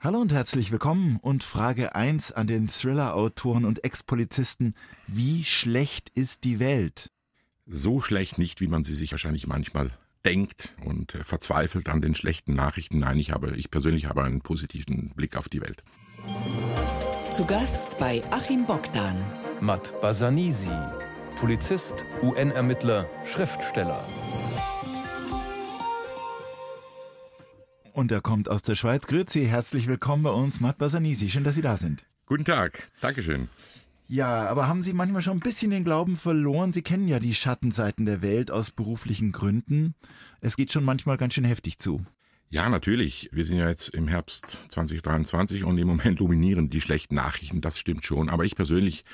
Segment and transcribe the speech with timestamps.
[0.00, 4.74] Hallo und herzlich willkommen und Frage 1 an den Thriller-Autoren und Ex-Polizisten.
[5.08, 7.10] Wie schlecht ist die Welt?
[7.66, 9.90] So schlecht nicht, wie man sie sich wahrscheinlich manchmal
[10.24, 13.00] denkt und äh, verzweifelt an den schlechten Nachrichten.
[13.00, 15.82] Nein, ich habe, ich persönlich habe einen positiven Blick auf die Welt.
[17.32, 19.16] Zu Gast bei Achim Bogdan.
[19.60, 20.70] Matt Basanisi,
[21.40, 24.06] Polizist, UN-Ermittler, Schriftsteller.
[27.98, 29.08] Und er kommt aus der Schweiz.
[29.08, 31.28] Grüezi, herzlich willkommen bei uns, Matt Basanisi.
[31.30, 32.06] Schön, dass Sie da sind.
[32.26, 33.48] Guten Tag, Dankeschön.
[34.06, 36.72] Ja, aber haben Sie manchmal schon ein bisschen den Glauben verloren?
[36.72, 39.96] Sie kennen ja die Schattenseiten der Welt aus beruflichen Gründen.
[40.40, 42.06] Es geht schon manchmal ganz schön heftig zu.
[42.50, 43.30] Ja, natürlich.
[43.32, 47.60] Wir sind ja jetzt im Herbst 2023 und im Moment dominieren die schlechten Nachrichten.
[47.60, 48.28] Das stimmt schon.
[48.28, 49.04] Aber ich persönlich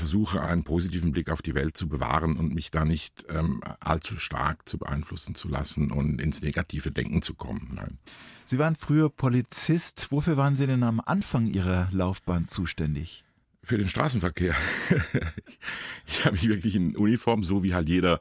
[0.00, 4.18] versuche einen positiven Blick auf die Welt zu bewahren und mich da nicht ähm, allzu
[4.18, 7.70] stark zu beeinflussen zu lassen und ins negative Denken zu kommen.
[7.74, 7.98] Nein.
[8.46, 10.10] Sie waren früher Polizist.
[10.10, 13.24] Wofür waren Sie denn am Anfang Ihrer Laufbahn zuständig?
[13.62, 14.56] Für den Straßenverkehr.
[16.06, 18.20] ich habe mich wirklich in Uniform, so wie halt jeder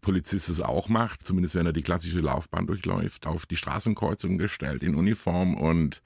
[0.00, 4.82] Polizist es auch macht, zumindest wenn er die klassische Laufbahn durchläuft, auf die Straßenkreuzung gestellt
[4.82, 6.02] in Uniform und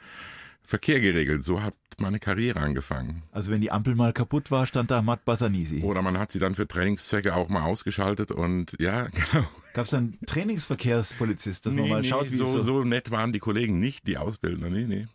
[0.65, 1.45] Verkehr geregelt.
[1.45, 3.23] So hat meine Karriere angefangen.
[3.31, 5.83] Also wenn die Ampel mal kaputt war, stand da Matt Basanisi.
[5.83, 9.47] Oder man hat sie dann für Trainingszwecke auch mal ausgeschaltet und ja, genau.
[9.75, 12.63] Gab es dann Trainingsverkehrspolizist, dass nee, man mal nee, schaut, wie so, so...
[12.63, 15.07] so nett waren die Kollegen nicht, die Ausbildner, nee, nee.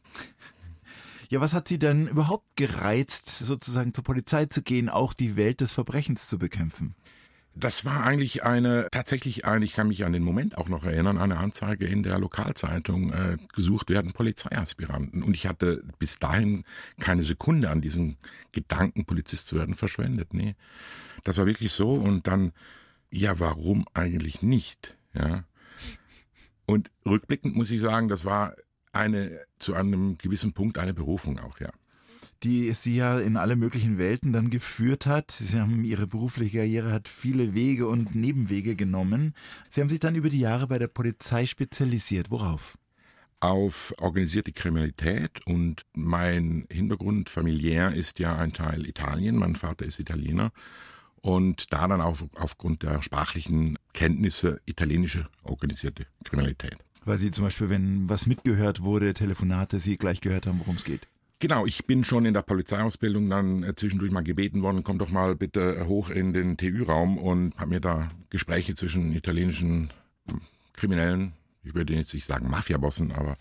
[1.30, 5.62] Ja, was hat Sie denn überhaupt gereizt, sozusagen zur Polizei zu gehen, auch die Welt
[5.62, 6.96] des Verbrechens zu bekämpfen?
[7.56, 11.18] Das war eigentlich eine, tatsächlich eine, ich kann mich an den Moment auch noch erinnern,
[11.18, 15.24] eine Anzeige in der Lokalzeitung, äh, gesucht werden Polizeiaspiranten.
[15.24, 16.64] Und ich hatte bis dahin
[17.00, 18.18] keine Sekunde an diesen
[18.52, 20.34] Gedanken, Polizist zu werden, verschwendet.
[20.34, 20.56] Nee,
[21.24, 21.94] das war wirklich so.
[21.94, 22.54] Und dann,
[23.12, 24.96] ja, warum eigentlich nicht?
[25.14, 25.44] Ja.
[26.66, 28.56] Und rückblickend muss ich sagen, das war
[28.94, 31.72] eine, zu einem gewissen Punkt eine Berufung auch, ja
[32.44, 35.32] die sie ja in alle möglichen Welten dann geführt hat.
[35.32, 39.34] Sie haben ihre berufliche Karriere hat viele Wege und Nebenwege genommen.
[39.70, 42.32] Sie haben sich dann über die Jahre bei der Polizei spezialisiert.
[42.32, 42.78] Worauf?
[43.42, 49.38] Auf organisierte Kriminalität und mein Hintergrund familiär ist ja ein Teil Italien.
[49.38, 50.52] Mein Vater ist Italiener
[51.22, 56.78] und da dann auch aufgrund der sprachlichen Kenntnisse italienische organisierte Kriminalität.
[57.06, 60.84] Weil Sie zum Beispiel, wenn was mitgehört wurde, Telefonate, Sie gleich gehört haben, worum es
[60.84, 61.08] geht.
[61.42, 65.10] Genau, ich bin schon in der Polizeiausbildung dann äh, zwischendurch mal gebeten worden, komm doch
[65.10, 69.92] mal bitte hoch in den TÜ-Raum und habe mir da Gespräche zwischen italienischen
[70.28, 70.42] hm,
[70.74, 71.32] Kriminellen,
[71.64, 73.38] ich würde jetzt nicht sagen Mafiabossen, aber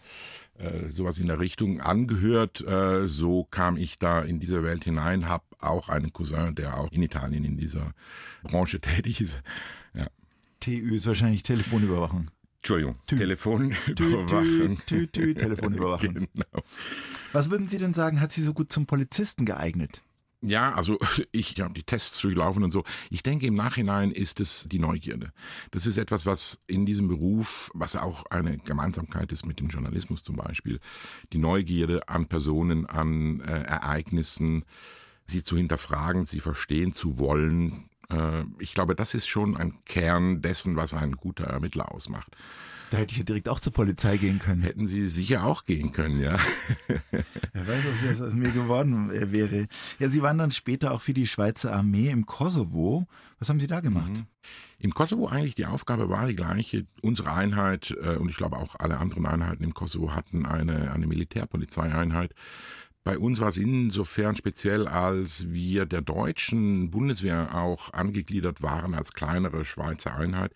[0.58, 2.60] äh, sowas in der Richtung angehört.
[2.66, 6.92] Äh, so kam ich da in diese Welt hinein, habe auch einen Cousin, der auch
[6.92, 7.94] in Italien in dieser
[8.42, 9.42] Branche tätig ist.
[9.94, 10.06] Ja.
[10.60, 12.30] TÜ ist wahrscheinlich Telefonüberwachung.
[12.58, 14.78] Entschuldigung, Telefonüberwachung.
[14.86, 16.14] Tü, tü, tü, Telefonüberwachung.
[16.14, 16.62] genau.
[17.32, 20.02] Was würden Sie denn sagen, hat Sie so gut zum Polizisten geeignet?
[20.40, 20.98] Ja, also
[21.32, 22.84] ich habe die Tests durchlaufen und so.
[23.10, 25.32] Ich denke, im Nachhinein ist es die Neugierde.
[25.70, 30.22] Das ist etwas, was in diesem Beruf, was auch eine Gemeinsamkeit ist mit dem Journalismus
[30.22, 30.80] zum Beispiel,
[31.32, 34.64] die Neugierde an Personen, an äh, Ereignissen,
[35.24, 37.87] sie zu hinterfragen, sie verstehen zu wollen,
[38.58, 42.36] ich glaube, das ist schon ein Kern dessen, was ein guter Ermittler ausmacht.
[42.90, 44.62] Da hätte ich ja direkt auch zur Polizei gehen können.
[44.62, 46.38] Hätten Sie sicher auch gehen können, ja.
[47.52, 49.68] Wer weiß, was aus mir geworden äh, wäre.
[49.98, 53.06] Ja, Sie waren dann später auch für die Schweizer Armee im Kosovo.
[53.38, 54.10] Was haben Sie da gemacht?
[54.10, 54.26] Mhm.
[54.78, 56.86] Im Kosovo eigentlich die Aufgabe war die gleiche.
[57.02, 61.06] Unsere Einheit äh, und ich glaube auch alle anderen Einheiten im Kosovo hatten eine, eine
[61.06, 62.34] Militärpolizeieinheit.
[63.08, 69.14] Bei uns war es insofern speziell, als wir der deutschen Bundeswehr auch angegliedert waren als
[69.14, 70.52] kleinere Schweizer Einheit.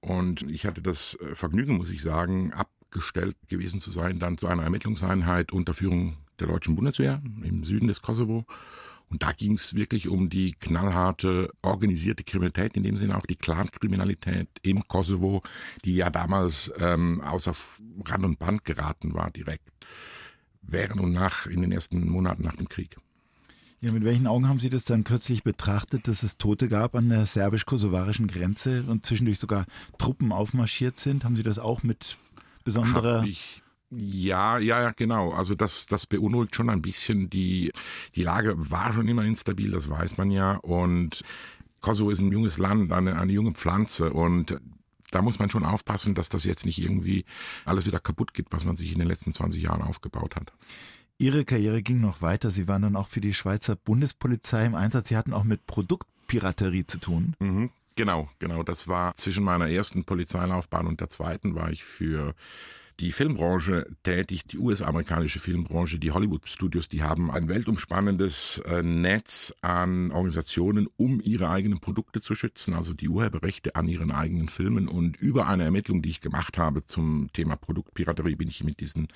[0.00, 4.46] Und ich hatte das äh, Vergnügen, muss ich sagen, abgestellt gewesen zu sein, dann zu
[4.46, 8.44] einer Ermittlungseinheit unter Führung der deutschen Bundeswehr im Süden des Kosovo.
[9.08, 13.36] Und da ging es wirklich um die knallharte organisierte Kriminalität, in dem Sinne auch die
[13.36, 15.42] Clankriminalität im Kosovo,
[15.86, 17.54] die ja damals ähm, außer
[18.04, 19.70] Rand und Band geraten war direkt
[20.70, 22.96] während und nach, in den ersten Monaten nach dem Krieg.
[23.82, 27.08] Ja, mit welchen Augen haben Sie das dann kürzlich betrachtet, dass es Tote gab an
[27.08, 29.64] der serbisch-kosovarischen Grenze und zwischendurch sogar
[29.96, 31.24] Truppen aufmarschiert sind?
[31.24, 32.18] Haben Sie das auch mit
[32.64, 33.24] besonderer...
[33.92, 35.32] Ja, ja, ja, genau.
[35.32, 37.28] Also das, das beunruhigt schon ein bisschen.
[37.28, 37.72] Die,
[38.14, 40.56] die Lage war schon immer instabil, das weiß man ja.
[40.56, 41.24] Und
[41.80, 44.60] Kosovo ist ein junges Land, eine, eine junge Pflanze und
[45.10, 47.24] da muss man schon aufpassen, dass das jetzt nicht irgendwie
[47.64, 50.52] alles wieder kaputt geht, was man sich in den letzten 20 Jahren aufgebaut hat.
[51.18, 52.50] Ihre Karriere ging noch weiter.
[52.50, 55.08] Sie waren dann auch für die Schweizer Bundespolizei im Einsatz.
[55.08, 57.34] Sie hatten auch mit Produktpiraterie zu tun.
[57.40, 58.62] Mhm, genau, genau.
[58.62, 62.34] Das war zwischen meiner ersten Polizeilaufbahn und der zweiten war ich für
[63.00, 70.10] die Filmbranche tätig, die US-amerikanische Filmbranche, die Hollywood-Studios, die haben ein weltumspannendes äh, Netz an
[70.10, 74.86] Organisationen, um ihre eigenen Produkte zu schützen, also die Urheberrechte an ihren eigenen Filmen.
[74.86, 79.08] Und über eine Ermittlung, die ich gemacht habe zum Thema Produktpiraterie, bin ich mit diesen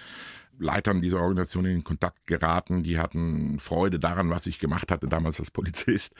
[0.59, 2.85] Leitern dieser Organisation in Kontakt geraten.
[2.85, 6.15] Die hatten Freude daran, was ich gemacht hatte damals als Polizist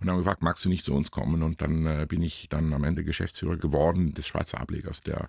[0.00, 1.42] und haben gefragt, magst du nicht zu uns kommen?
[1.42, 5.28] Und dann äh, bin ich dann am Ende Geschäftsführer geworden des Schweizer Ablegers der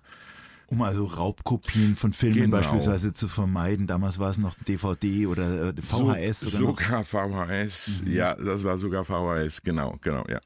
[0.72, 2.56] um also Raubkopien von Filmen genau.
[2.56, 3.86] beispielsweise zu vermeiden.
[3.86, 6.40] Damals war es noch DVD oder VHS.
[6.40, 7.06] So, oder sogar noch?
[7.06, 8.12] VHS, mhm.
[8.12, 10.40] ja, das war sogar VHS, genau, genau, ja.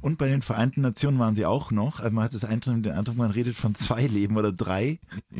[0.00, 2.00] Und bei den Vereinten Nationen waren sie auch noch.
[2.00, 4.98] Also man hat das Eindruck, den Eindruck, man redet von zwei Leben oder drei.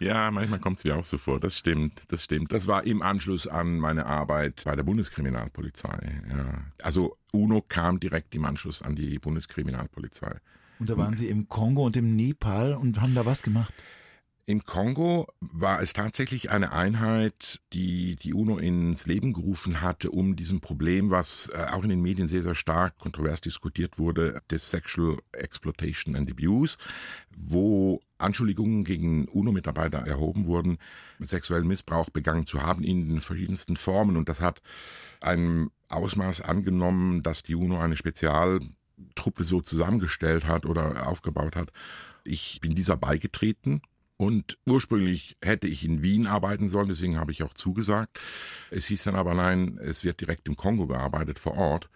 [0.00, 1.40] Ja, manchmal kommt es mir auch so vor.
[1.40, 2.52] Das stimmt, das stimmt.
[2.52, 6.22] Das war im Anschluss an meine Arbeit bei der Bundeskriminalpolizei.
[6.28, 6.60] Ja.
[6.82, 10.36] Also UNO kam direkt im Anschluss an die Bundeskriminalpolizei.
[10.78, 13.74] Und da waren Sie im Kongo und im Nepal und haben da was gemacht?
[14.48, 20.36] Im Kongo war es tatsächlich eine Einheit, die die UNO ins Leben gerufen hatte, um
[20.36, 24.70] diesem Problem, was äh, auch in den Medien sehr, sehr stark kontrovers diskutiert wurde, des
[24.70, 26.78] Sexual Exploitation and Abuse,
[27.36, 30.78] wo Anschuldigungen gegen UNO-Mitarbeiter erhoben wurden,
[31.18, 34.16] sexuellen Missbrauch begangen zu haben in den verschiedensten Formen.
[34.16, 34.62] Und das hat
[35.20, 37.96] ein Ausmaß angenommen, dass die UNO eine
[38.98, 41.70] Spezialtruppe so zusammengestellt hat oder aufgebaut hat.
[42.24, 43.82] Ich bin dieser beigetreten
[44.16, 48.18] und ursprünglich hätte ich in Wien arbeiten sollen, deswegen habe ich auch zugesagt.
[48.70, 51.88] Es hieß dann aber nein, es wird direkt im Kongo gearbeitet vor Ort.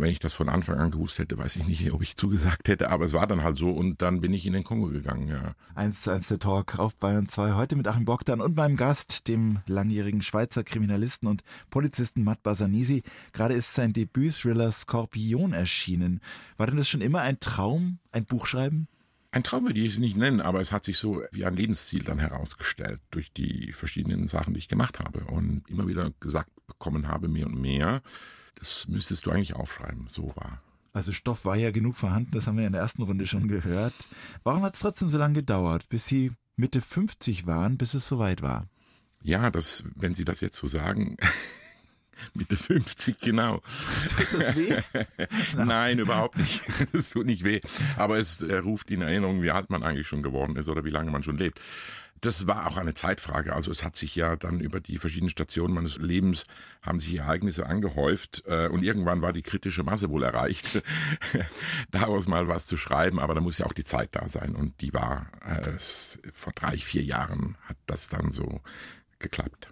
[0.00, 2.90] Wenn ich das von Anfang an gewusst hätte, weiß ich nicht, ob ich zugesagt hätte,
[2.90, 5.54] aber es war dann halt so und dann bin ich in den Kongo gegangen, ja.
[5.74, 9.28] Eins zu eins der Talk auf Bayern 2 heute mit Achim Bogdan und meinem Gast,
[9.28, 13.02] dem langjährigen Schweizer Kriminalisten und Polizisten Matt Basanisi.
[13.32, 16.20] Gerade ist sein Debüt-Thriller Skorpion erschienen.
[16.56, 18.88] War denn das schon immer ein Traum, ein Buch schreiben?
[19.30, 22.02] Ein Traum würde ich es nicht nennen, aber es hat sich so wie ein Lebensziel
[22.02, 27.08] dann herausgestellt durch die verschiedenen Sachen, die ich gemacht habe und immer wieder gesagt bekommen
[27.08, 28.02] habe, mehr und mehr,
[28.58, 30.62] das müsstest du eigentlich aufschreiben, so war.
[30.92, 33.94] Also Stoff war ja genug vorhanden, das haben wir in der ersten Runde schon gehört.
[34.42, 38.42] Warum hat es trotzdem so lange gedauert, bis Sie Mitte 50 waren, bis es soweit
[38.42, 38.66] war?
[39.22, 41.16] Ja, das, wenn Sie das jetzt so sagen,
[42.34, 43.62] Mitte 50, genau.
[44.16, 44.76] Tut das weh?
[45.56, 46.62] Nein, überhaupt nicht.
[46.92, 47.60] Es tut nicht weh.
[47.96, 50.90] Aber es äh, ruft in Erinnerung, wie alt man eigentlich schon geworden ist oder wie
[50.90, 51.60] lange man schon lebt.
[52.20, 53.54] Das war auch eine Zeitfrage.
[53.54, 56.44] Also es hat sich ja dann über die verschiedenen Stationen meines Lebens
[56.82, 60.82] haben sich Ereignisse angehäuft äh, und irgendwann war die kritische Masse wohl erreicht,
[61.90, 63.20] daraus mal was zu schreiben.
[63.20, 65.78] Aber da muss ja auch die Zeit da sein und die war äh,
[66.32, 68.60] vor drei, vier Jahren hat das dann so
[69.18, 69.68] geklappt.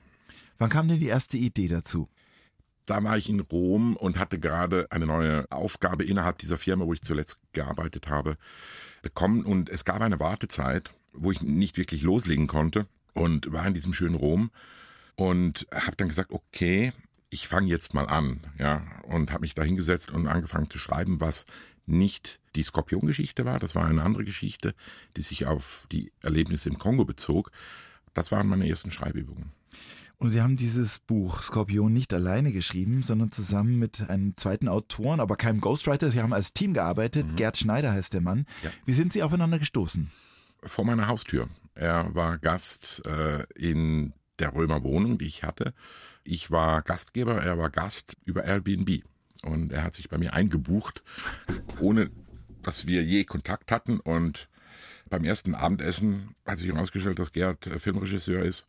[0.58, 2.08] Wann kam denn die erste Idee dazu?
[2.86, 6.92] Da war ich in Rom und hatte gerade eine neue Aufgabe innerhalb dieser Firma, wo
[6.92, 8.38] ich zuletzt gearbeitet habe,
[9.02, 9.44] bekommen.
[9.44, 13.92] Und es gab eine Wartezeit, wo ich nicht wirklich loslegen konnte und war in diesem
[13.92, 14.50] schönen Rom
[15.16, 16.92] und habe dann gesagt, okay,
[17.30, 21.20] ich fange jetzt mal an, ja, und habe mich da hingesetzt und angefangen zu schreiben,
[21.20, 21.44] was
[21.86, 24.74] nicht die Skorpiongeschichte war, das war eine andere Geschichte,
[25.16, 27.50] die sich auf die Erlebnisse im Kongo bezog.
[28.14, 29.52] Das waren meine ersten Schreibübungen.
[30.18, 35.20] Und Sie haben dieses Buch Skorpion nicht alleine geschrieben, sondern zusammen mit einem zweiten Autoren,
[35.20, 36.10] aber keinem Ghostwriter.
[36.10, 37.26] Sie haben als Team gearbeitet.
[37.26, 37.36] Mhm.
[37.36, 38.46] Gerd Schneider heißt der Mann.
[38.62, 38.70] Ja.
[38.86, 40.10] Wie sind Sie aufeinander gestoßen?
[40.62, 41.48] Vor meiner Haustür.
[41.74, 45.74] Er war Gast äh, in der Römer Wohnung, die ich hatte.
[46.24, 49.02] Ich war Gastgeber, er war Gast über Airbnb.
[49.42, 51.02] Und er hat sich bei mir eingebucht,
[51.78, 52.10] ohne
[52.62, 54.00] dass wir je Kontakt hatten.
[54.00, 54.48] Und
[55.10, 58.66] beim ersten Abendessen hat sich herausgestellt, dass Gerd Filmregisseur ist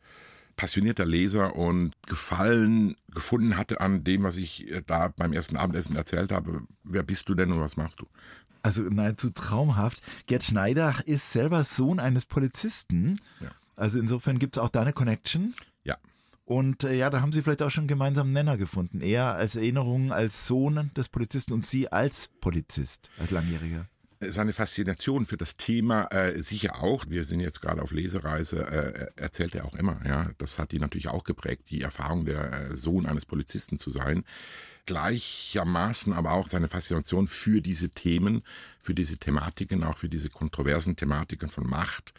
[0.57, 5.95] passionierter Leser und Gefallen gefunden hatte an dem, was ich äh, da beim ersten Abendessen
[5.95, 6.63] erzählt habe.
[6.83, 8.07] Wer bist du denn und was machst du?
[8.63, 10.01] Also nahezu traumhaft.
[10.25, 13.21] Gerd Schneider ist selber Sohn eines Polizisten.
[13.39, 13.51] Ja.
[13.77, 15.53] Also insofern gibt es auch da eine Connection.
[15.85, 15.97] Ja.
[16.43, 18.99] Und äh, ja, da haben Sie vielleicht auch schon einen gemeinsamen Nenner gefunden.
[18.99, 23.87] Er als Erinnerung als Sohn des Polizisten und Sie als Polizist, als Langjähriger
[24.19, 27.05] seine Faszination für das Thema äh, sicher auch.
[27.07, 29.99] Wir sind jetzt gerade auf Lesereise, äh, erzählt er auch immer.
[30.05, 33.91] Ja, das hat ihn natürlich auch geprägt, die Erfahrung der äh, Sohn eines Polizisten zu
[33.91, 34.23] sein.
[34.85, 38.43] Gleichermaßen aber auch seine Faszination für diese Themen,
[38.79, 42.13] für diese Thematiken, auch für diese kontroversen Thematiken von Macht,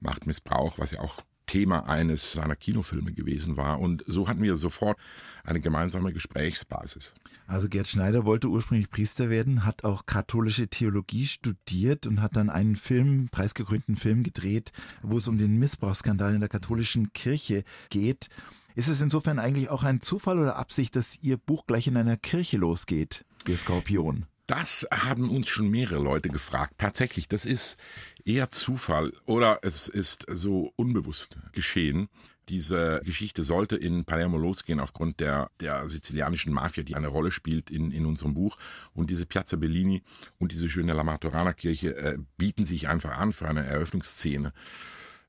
[0.00, 3.80] Machtmissbrauch, was ja auch Thema eines seiner Kinofilme gewesen war.
[3.80, 4.98] Und so hatten wir sofort
[5.44, 7.14] eine gemeinsame Gesprächsbasis.
[7.46, 12.50] Also Gerd Schneider wollte ursprünglich Priester werden, hat auch katholische Theologie studiert und hat dann
[12.50, 14.72] einen Film, preisgekrönten Film gedreht,
[15.02, 18.28] wo es um den Missbrauchsskandal in der katholischen Kirche geht.
[18.74, 22.16] Ist es insofern eigentlich auch ein Zufall oder Absicht, dass Ihr Buch gleich in einer
[22.16, 24.26] Kirche losgeht, Ihr Skorpion?
[24.46, 26.74] Das haben uns schon mehrere Leute gefragt.
[26.78, 27.78] Tatsächlich, das ist
[28.24, 32.08] eher Zufall oder es ist so unbewusst geschehen.
[32.48, 37.70] Diese Geschichte sollte in Palermo losgehen aufgrund der, der sizilianischen Mafia, die eine Rolle spielt
[37.70, 38.58] in, in unserem Buch.
[38.94, 40.02] Und diese Piazza Bellini
[40.38, 44.52] und diese schöne La Martorana Kirche äh, bieten sich einfach an für eine Eröffnungsszene.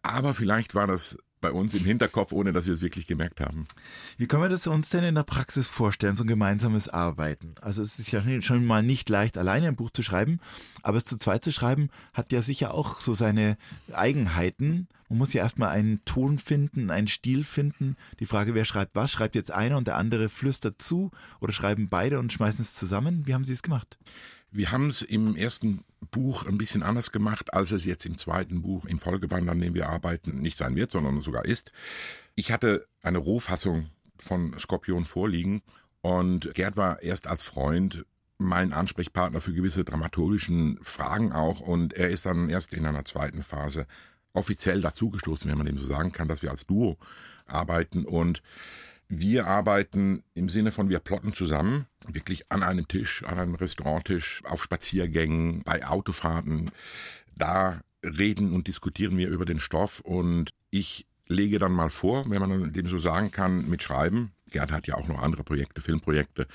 [0.02, 3.68] Aber vielleicht war das bei uns im Hinterkopf, ohne dass wir es wirklich gemerkt haben.
[4.18, 7.54] Wie können wir das uns denn in der Praxis vorstellen, so ein gemeinsames Arbeiten?
[7.62, 10.40] Also es ist ja schon mal nicht leicht, alleine ein Buch zu schreiben,
[10.82, 13.58] aber es zu zweit zu schreiben, hat ja sicher auch so seine
[13.92, 14.88] Eigenheiten.
[15.10, 17.98] Man muss ja erstmal einen Ton finden, einen Stil finden.
[18.22, 19.12] Die Frage, wer schreibt was?
[19.12, 23.28] Schreibt jetzt einer und der andere flüstert zu oder schreiben beide und schmeißen es zusammen?
[23.28, 23.98] Wie haben Sie es gemacht?
[24.56, 28.62] Wir haben es im ersten Buch ein bisschen anders gemacht, als es jetzt im zweiten
[28.62, 31.72] Buch, im Folgeband, an dem wir arbeiten, nicht sein wird, sondern sogar ist.
[32.36, 35.64] Ich hatte eine Rohfassung von Skorpion vorliegen
[36.02, 38.06] und Gerd war erst als Freund
[38.38, 43.42] mein Ansprechpartner für gewisse dramaturgischen Fragen auch und er ist dann erst in einer zweiten
[43.42, 43.88] Phase
[44.34, 47.00] offiziell dazugestoßen, wenn man dem so sagen kann, dass wir als Duo
[47.48, 48.44] arbeiten und
[49.20, 54.42] wir arbeiten im Sinne von wir plotten zusammen, wirklich an einem Tisch, an einem Restauranttisch,
[54.46, 56.72] auf Spaziergängen, bei Autofahrten.
[57.36, 62.42] Da reden und diskutieren wir über den Stoff und ich lege dann mal vor, wenn
[62.42, 64.32] man dem so sagen kann, mit Schreiben.
[64.50, 66.48] Gerd hat ja auch noch andere Projekte, Filmprojekte.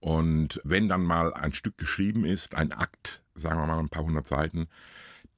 [0.00, 4.04] Und wenn dann mal ein Stück geschrieben ist, ein Akt, sagen wir mal ein paar
[4.04, 4.68] hundert Seiten,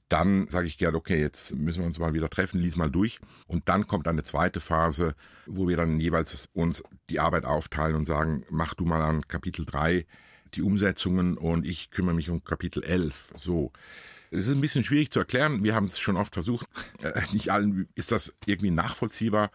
[0.08, 3.18] dann sage ich gerne, okay, jetzt müssen wir uns mal wieder treffen, lies mal durch.
[3.46, 5.14] Und dann kommt eine zweite Phase,
[5.46, 9.64] wo wir dann jeweils uns die Arbeit aufteilen und sagen, mach du mal an Kapitel
[9.64, 10.06] 3
[10.54, 13.32] die Umsetzungen und ich kümmere mich um Kapitel 11.
[13.34, 13.72] So.
[14.30, 15.64] Es ist ein bisschen schwierig zu erklären.
[15.64, 16.66] Wir haben es schon oft versucht.
[17.02, 19.50] Äh, nicht allen ist das irgendwie nachvollziehbar.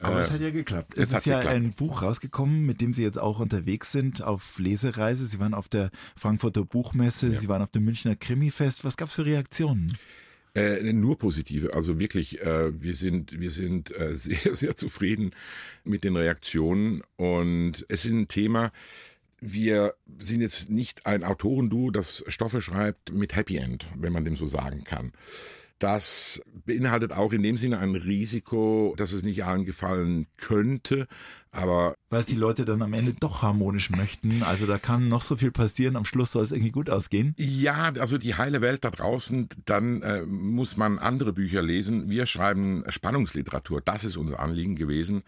[0.00, 0.94] Aber äh, es hat ja geklappt.
[0.96, 1.56] Es, es ist ja geklappt.
[1.56, 5.26] ein Buch rausgekommen, mit dem Sie jetzt auch unterwegs sind auf Lesereise.
[5.26, 7.38] Sie waren auf der Frankfurter Buchmesse, ja.
[7.38, 8.84] Sie waren auf dem Münchner Krimifest.
[8.84, 9.96] Was gab es für Reaktionen?
[10.54, 11.74] Äh, nur positive.
[11.74, 15.32] Also wirklich, äh, wir sind, wir sind äh, sehr, sehr zufrieden
[15.84, 17.02] mit den Reaktionen.
[17.16, 18.72] Und es ist ein Thema,
[19.40, 24.36] wir sind jetzt nicht ein Autorenduo, das Stoffe schreibt mit Happy End, wenn man dem
[24.36, 25.12] so sagen kann.
[25.80, 31.08] Das beinhaltet auch in dem Sinne ein Risiko, dass es nicht allen gefallen könnte,
[31.52, 31.94] aber.
[32.10, 34.42] Weil die Leute dann am Ende doch harmonisch möchten.
[34.42, 37.34] Also da kann noch so viel passieren, am Schluss soll es irgendwie gut ausgehen.
[37.38, 42.10] Ja, also die heile Welt da draußen, dann äh, muss man andere Bücher lesen.
[42.10, 45.22] Wir schreiben Spannungsliteratur, das ist unser Anliegen gewesen.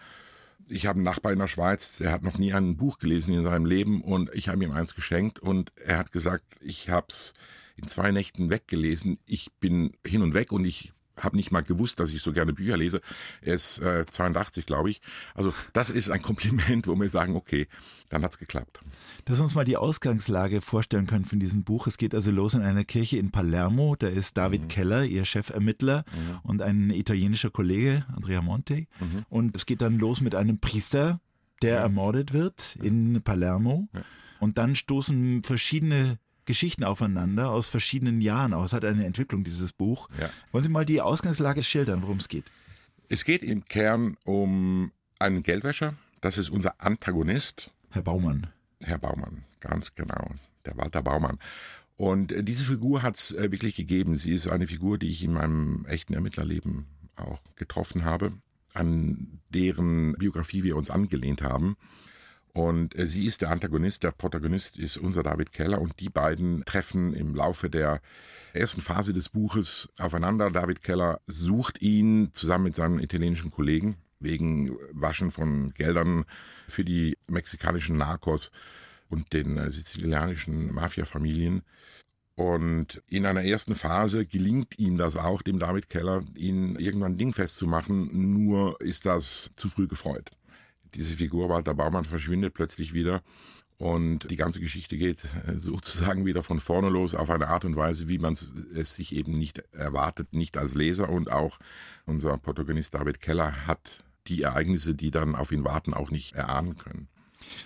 [0.68, 3.42] Ich habe einen Nachbar in der Schweiz, der hat noch nie ein Buch gelesen in
[3.42, 7.32] seinem Leben und ich habe ihm eins geschenkt und er hat gesagt, ich habe es
[7.76, 9.19] in zwei Nächten weggelesen.
[9.26, 12.52] Ich bin hin und weg und ich habe nicht mal gewusst, dass ich so gerne
[12.52, 13.00] Bücher lese.
[13.41, 15.00] Er ist äh, 82, glaube ich.
[15.35, 17.69] Also das ist ein Kompliment, wo wir sagen, okay,
[18.09, 18.81] dann hat's geklappt.
[19.25, 21.87] Dass wir uns mal die Ausgangslage vorstellen können von diesem Buch.
[21.87, 23.95] Es geht also los in einer Kirche in Palermo.
[23.97, 24.69] Da ist David mhm.
[24.69, 26.38] Keller, ihr Chefermittler mhm.
[26.43, 28.87] und ein italienischer Kollege, Andrea Monte.
[29.00, 29.25] Mhm.
[29.29, 31.21] Und es geht dann los mit einem Priester,
[31.62, 31.81] der ja.
[31.83, 33.88] ermordet wird in Palermo.
[33.93, 34.02] Ja.
[34.41, 38.72] Und dann stoßen verschiedene Geschichten aufeinander aus verschiedenen Jahren aus.
[38.72, 40.08] Hat eine Entwicklung, dieses Buch.
[40.20, 40.28] Ja.
[40.50, 42.44] Wollen Sie mal die Ausgangslage schildern, worum es geht?
[43.08, 45.94] Es geht im Kern um einen Geldwäscher.
[46.20, 47.70] Das ist unser Antagonist.
[47.90, 48.49] Herr Baumann.
[48.82, 50.30] Herr Baumann, ganz genau.
[50.64, 51.38] Der Walter Baumann.
[51.96, 54.16] Und äh, diese Figur hat es äh, wirklich gegeben.
[54.16, 58.32] Sie ist eine Figur, die ich in meinem echten Ermittlerleben auch getroffen habe,
[58.75, 61.76] an deren Biografie wir uns angelehnt haben.
[62.52, 66.64] Und äh, sie ist der Antagonist, der Protagonist ist unser David Keller und die beiden
[66.64, 68.00] treffen im Laufe der
[68.52, 70.50] ersten Phase des Buches aufeinander.
[70.50, 76.25] David Keller sucht ihn zusammen mit seinen italienischen Kollegen wegen Waschen von Geldern
[76.68, 78.52] für die mexikanischen Narcos
[79.09, 81.62] und den äh, sizilianischen Mafia-Familien.
[82.35, 87.56] Und in einer ersten Phase gelingt ihm das auch, dem David Keller, ihn irgendwann dingfest
[87.56, 90.30] zu machen, nur ist das zu früh gefreut
[90.94, 93.22] diese Figur Walter Baumann verschwindet plötzlich wieder
[93.82, 97.75] und die ganze Geschichte geht äh, sozusagen wieder von vorne los auf eine Art und
[97.75, 98.37] Weise, wie man
[98.75, 101.08] es sich eben nicht erwartet, nicht als Leser.
[101.08, 101.58] Und auch
[102.06, 106.76] unser Protagonist David Keller hat die Ereignisse, die dann auf ihn warten, auch nicht erahnen
[106.76, 107.08] können.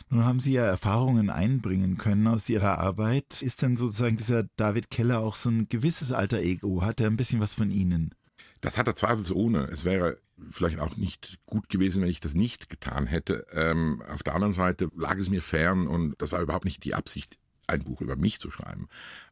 [0.08, 3.42] Nun haben Sie ja Erfahrungen einbringen können aus Ihrer Arbeit.
[3.42, 6.80] Ist denn sozusagen dieser David Keller auch so ein gewisses alter Ego?
[6.80, 8.14] Hat er ein bisschen was von Ihnen?
[8.62, 9.68] Das hat er zweifelsohne.
[9.70, 10.16] Es wäre
[10.50, 13.46] vielleicht auch nicht gut gewesen, wenn ich das nicht getan hätte.
[13.52, 16.94] Ähm, auf der anderen Seite lag es mir fern und das war überhaupt nicht die
[16.94, 18.88] Absicht, ein Buch über mich zu schreiben.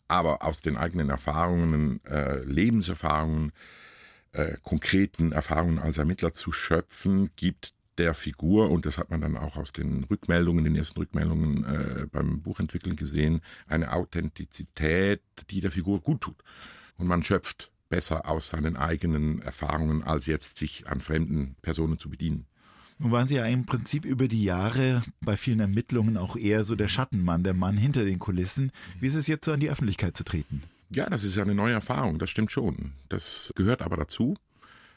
[0.08, 3.52] Aber aus den eigenen Erfahrungen, äh, Lebenserfahrungen,
[4.32, 9.37] äh, konkreten Erfahrungen als Ermittler zu schöpfen, gibt der Figur, und das hat man dann
[9.37, 15.70] auch aus den Rückmeldungen, den ersten Rückmeldungen äh, beim Buchentwickeln gesehen, eine Authentizität, die der
[15.70, 16.42] Figur gut tut.
[16.96, 22.10] Und man schöpft besser aus seinen eigenen Erfahrungen, als jetzt sich an fremden Personen zu
[22.10, 22.44] bedienen.
[22.98, 26.74] Nun waren Sie ja im Prinzip über die Jahre bei vielen Ermittlungen auch eher so
[26.74, 28.72] der Schattenmann, der Mann hinter den Kulissen.
[28.98, 30.64] Wie ist es jetzt so an die Öffentlichkeit zu treten?
[30.90, 32.94] Ja, das ist ja eine neue Erfahrung, das stimmt schon.
[33.08, 34.36] Das gehört aber dazu.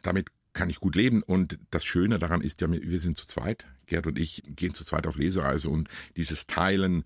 [0.01, 1.21] Damit kann ich gut leben.
[1.21, 3.67] Und das Schöne daran ist ja, wir sind zu zweit.
[3.85, 7.03] Gerd und ich gehen zu zweit auf Lesereise und dieses Teilen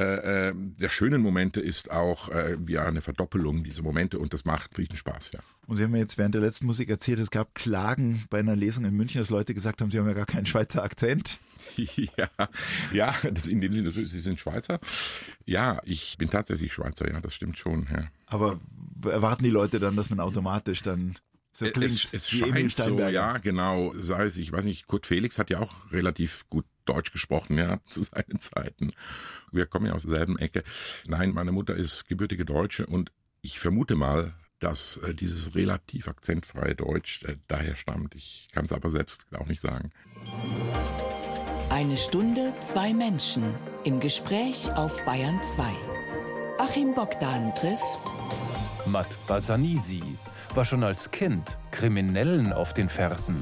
[0.00, 4.46] äh, äh, der schönen Momente ist auch äh, ja eine Verdoppelung dieser Momente und das
[4.46, 5.40] macht riesen Spaß, ja.
[5.66, 8.56] Und Sie haben mir jetzt während der letzten Musik erzählt, es gab Klagen bei einer
[8.56, 11.38] Lesung in München, dass Leute gesagt haben, Sie haben ja gar keinen Schweizer Akzent.
[11.76, 12.28] Ja,
[12.92, 14.80] ja, das in dem Sinne, Sie sind Schweizer.
[15.46, 18.08] Ja, ich bin tatsächlich Schweizer, ja, das stimmt schon, ja.
[18.26, 18.58] Aber
[19.04, 21.16] erwarten die Leute dann, dass man automatisch dann
[21.60, 23.10] so klingt es, es wie Emil Steinberger.
[23.10, 23.92] So, ja, genau.
[23.96, 27.80] Sei es, ich weiß nicht, Kurt Felix hat ja auch relativ gut Deutsch gesprochen, ja,
[27.86, 28.92] zu seinen Zeiten.
[29.52, 30.64] Wir kommen ja aus derselben Ecke.
[31.06, 33.12] Nein, meine Mutter ist gebürtige Deutsche und
[33.42, 38.14] ich vermute mal, dass äh, dieses relativ akzentfreie Deutsch äh, daher stammt.
[38.14, 39.90] Ich kann es aber selbst auch nicht sagen.
[41.70, 45.64] Eine Stunde, zwei Menschen im Gespräch auf Bayern 2.
[46.58, 48.00] Achim Bogdan trifft
[48.86, 50.02] Matt Basanisi
[50.56, 53.36] war schon als Kind Kriminellen auf den Fersen.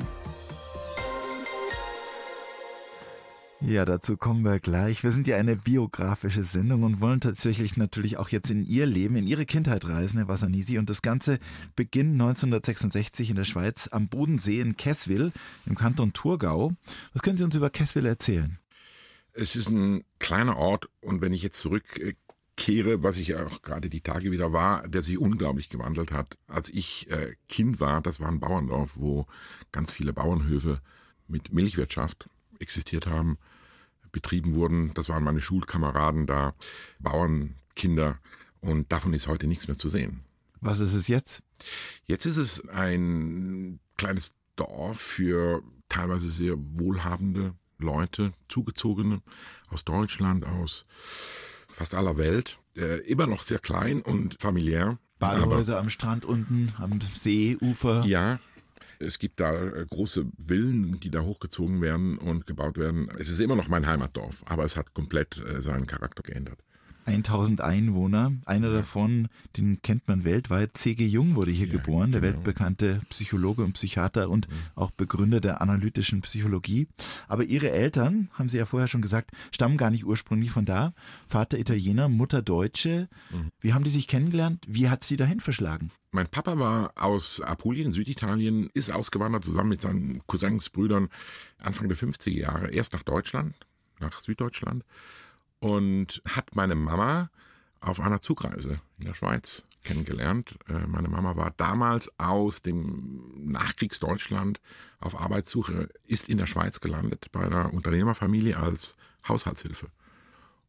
[3.60, 5.02] Ja, dazu kommen wir gleich.
[5.02, 9.16] Wir sind ja eine biografische Sendung und wollen tatsächlich natürlich auch jetzt in Ihr Leben,
[9.16, 10.78] in Ihre Kindheit reisen, Herr Wassanisi.
[10.78, 11.40] Und das Ganze
[11.74, 15.32] beginnt 1966 in der Schweiz am Bodensee in Kesswil
[15.66, 16.72] im Kanton Thurgau.
[17.12, 18.58] Was können Sie uns über Kesswil erzählen?
[19.32, 21.58] Es ist ein kleiner Ort und wenn ich jetzt
[22.58, 26.36] zurückkehre, was ich ja auch gerade die Tage wieder war, der sich unglaublich gewandelt hat.
[26.46, 29.26] Als ich äh, Kind war, das war ein Bauerndorf, wo
[29.72, 30.80] ganz viele Bauernhöfe
[31.28, 33.38] mit Milchwirtschaft existiert haben,
[34.12, 34.92] betrieben wurden.
[34.94, 36.54] Das waren meine Schulkameraden da,
[36.98, 38.18] Bauernkinder.
[38.60, 40.20] Und davon ist heute nichts mehr zu sehen.
[40.60, 41.42] Was ist es jetzt?
[42.06, 49.22] Jetzt ist es ein kleines Dorf für teilweise sehr wohlhabende Leute, zugezogene
[49.68, 50.84] aus Deutschland, aus
[51.72, 52.58] fast aller Welt.
[52.76, 54.98] Äh, immer noch sehr klein und familiär.
[55.18, 58.04] Badehäuser am Strand unten, am Seeufer.
[58.04, 58.38] Ja,
[59.00, 63.08] es gibt da äh, große Villen, die da hochgezogen werden und gebaut werden.
[63.18, 66.58] Es ist immer noch mein Heimatdorf, aber es hat komplett äh, seinen Charakter geändert.
[67.08, 68.32] 1000 Einwohner.
[68.44, 70.76] Einer davon, den kennt man weltweit.
[70.76, 71.06] C.G.
[71.06, 72.34] Jung wurde hier ja, geboren, der genau.
[72.34, 76.88] weltbekannte Psychologe und Psychiater und auch Begründer der analytischen Psychologie.
[77.26, 80.92] Aber ihre Eltern, haben Sie ja vorher schon gesagt, stammen gar nicht ursprünglich von da.
[81.26, 83.08] Vater Italiener, Mutter Deutsche.
[83.30, 83.50] Mhm.
[83.60, 84.64] Wie haben die sich kennengelernt?
[84.68, 85.90] Wie hat sie dahin verschlagen?
[86.10, 91.08] Mein Papa war aus Apulien, Süditalien, ist ausgewandert zusammen mit seinen Cousins, Brüdern
[91.60, 93.54] Anfang der 50er Jahre erst nach Deutschland,
[94.00, 94.84] nach Süddeutschland
[95.60, 97.30] und hat meine Mama
[97.80, 100.56] auf einer Zugreise in der Schweiz kennengelernt.
[100.68, 104.60] Äh, meine Mama war damals aus dem Nachkriegsdeutschland
[105.00, 109.88] auf Arbeitssuche, ist in der Schweiz gelandet bei einer Unternehmerfamilie als Haushaltshilfe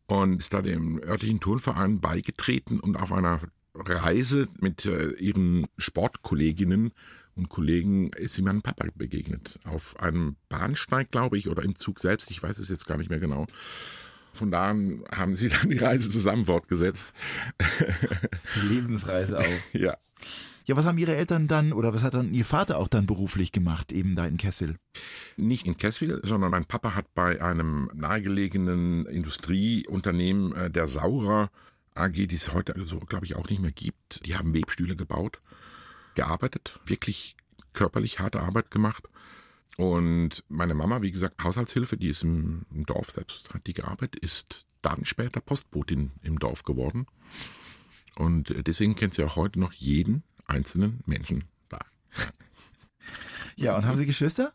[0.08, 3.42] und ist da dem örtlichen Turnverein beigetreten und auf einer
[3.76, 6.92] Reise mit äh, ihren Sportkolleginnen
[7.36, 9.60] und Kollegen ist sie meinem Papa begegnet.
[9.64, 13.10] Auf einem Bahnsteig, glaube ich, oder im Zug selbst, ich weiß es jetzt gar nicht
[13.10, 13.48] mehr genau.
[14.32, 17.14] Von da an haben sie dann die Reise zusammen fortgesetzt.
[18.56, 19.46] Die Lebensreise auch.
[19.74, 19.98] Ja.
[20.66, 23.52] Ja, was haben Ihre Eltern dann oder was hat dann Ihr Vater auch dann beruflich
[23.52, 24.76] gemacht, eben da in Kesswil?
[25.36, 31.50] Nicht in Kesswil, sondern mein Papa hat bei einem nahegelegenen Industrieunternehmen äh, der Saurer
[31.96, 34.24] AG, die es heute so, glaube ich, auch nicht mehr gibt.
[34.28, 35.42] Die haben Webstühle gebaut,
[36.14, 37.36] gearbeitet, wirklich
[37.74, 39.10] körperlich harte Arbeit gemacht.
[39.78, 44.18] Und meine Mama, wie gesagt, Haushaltshilfe, die ist im, im Dorf selbst, hat die gearbeitet,
[44.22, 47.08] ist dann später Postbotin im Dorf geworden.
[48.16, 51.80] Und deswegen kennt sie auch heute noch jeden einzelnen Menschen da.
[53.56, 54.54] Ja, und haben Sie Geschwister?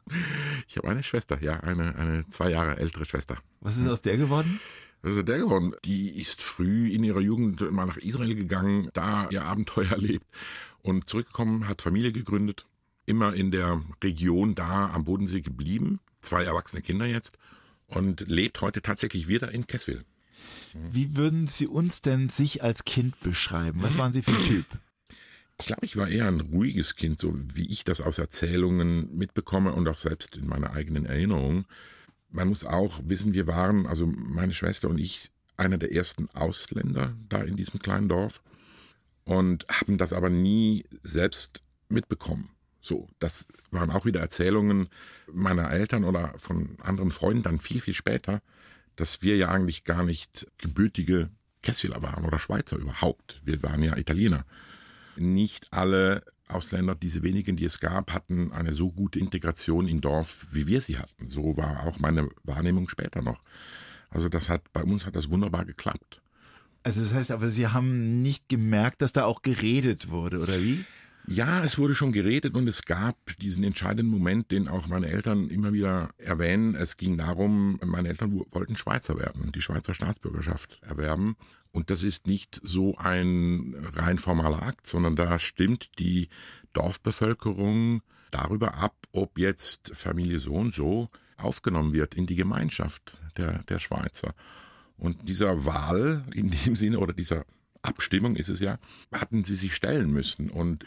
[0.66, 3.36] Ich habe eine Schwester, ja, eine, eine zwei Jahre ältere Schwester.
[3.60, 4.58] Was ist aus der geworden?
[5.02, 9.44] Also der geworden, die ist früh in ihrer Jugend mal nach Israel gegangen, da ihr
[9.44, 10.26] Abenteuer erlebt
[10.80, 12.64] und zurückgekommen, hat Familie gegründet,
[13.06, 17.38] immer in der Region da am Bodensee geblieben, zwei erwachsene Kinder jetzt
[17.86, 20.04] und lebt heute tatsächlich wieder in Kesswil.
[20.74, 23.82] Wie würden Sie uns denn sich als Kind beschreiben?
[23.82, 24.66] Was waren Sie für ein Typ?
[25.60, 29.72] Ich glaube, ich war eher ein ruhiges Kind, so wie ich das aus Erzählungen mitbekomme
[29.72, 31.64] und auch selbst in meiner eigenen Erinnerung.
[32.30, 37.16] Man muss auch wissen, wir waren, also meine Schwester und ich, einer der ersten Ausländer
[37.28, 38.42] da in diesem kleinen Dorf
[39.24, 42.50] und haben das aber nie selbst mitbekommen,
[42.84, 44.88] So, das waren auch wieder Erzählungen
[45.32, 48.42] meiner Eltern oder von anderen Freunden dann viel, viel später,
[48.94, 51.30] dass wir ja eigentlich gar nicht gebürtige
[51.62, 53.40] Kessler waren oder Schweizer überhaupt.
[53.42, 54.44] Wir waren ja Italiener.
[55.16, 60.46] Nicht alle Ausländer, diese wenigen, die es gab, hatten eine so gute Integration in Dorf,
[60.50, 61.30] wie wir sie hatten.
[61.30, 63.42] So war auch meine Wahrnehmung später noch.
[64.10, 66.20] Also das hat bei uns hat das wunderbar geklappt.
[66.82, 70.84] Also das heißt aber, Sie haben nicht gemerkt, dass da auch geredet wurde, oder wie?
[71.26, 75.48] Ja, es wurde schon geredet und es gab diesen entscheidenden Moment, den auch meine Eltern
[75.48, 76.74] immer wieder erwähnen.
[76.74, 81.36] Es ging darum, meine Eltern wollten Schweizer werden, die Schweizer Staatsbürgerschaft erwerben.
[81.72, 86.28] Und das ist nicht so ein rein formaler Akt, sondern da stimmt die
[86.74, 93.62] Dorfbevölkerung darüber ab, ob jetzt Familie so und so aufgenommen wird in die Gemeinschaft der,
[93.64, 94.34] der Schweizer.
[94.98, 97.46] Und dieser Wahl in dem Sinne oder dieser
[97.82, 98.78] Abstimmung ist es ja,
[99.12, 100.50] hatten sie sich stellen müssen.
[100.50, 100.84] Und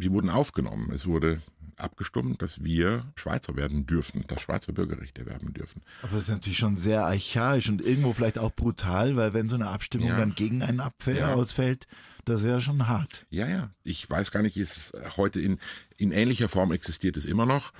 [0.00, 0.90] wir wurden aufgenommen.
[0.92, 1.40] Es wurde
[1.76, 5.82] abgestimmt, dass wir Schweizer werden dürfen, dass Schweizer Bürgerrechte erwerben dürfen.
[6.02, 9.54] Aber das ist natürlich schon sehr archaisch und irgendwo vielleicht auch brutal, weil wenn so
[9.54, 10.16] eine Abstimmung ja.
[10.16, 11.34] dann gegen einen Abwehr ja.
[11.34, 11.86] ausfällt,
[12.24, 13.26] das ist ja schon hart.
[13.30, 13.70] Ja, ja.
[13.84, 15.58] Ich weiß gar nicht, ist heute in,
[15.96, 17.72] in ähnlicher Form existiert es immer noch.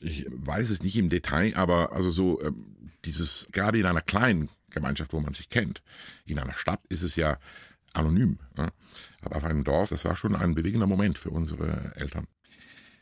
[0.00, 4.48] Ich weiß es nicht im Detail, aber also so ähm, dieses, gerade in einer kleinen
[4.70, 5.82] Gemeinschaft, wo man sich kennt,
[6.26, 7.38] in einer Stadt ist es ja
[7.94, 8.38] anonym.
[8.56, 8.70] Ne?
[9.22, 12.26] Aber auf einem Dorf, das war schon ein bewegender Moment für unsere Eltern.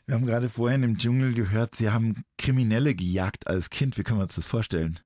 [0.05, 3.97] Wir haben gerade vorhin im Dschungel gehört, Sie haben Kriminelle gejagt als Kind.
[3.97, 4.99] Wie können wir uns das vorstellen?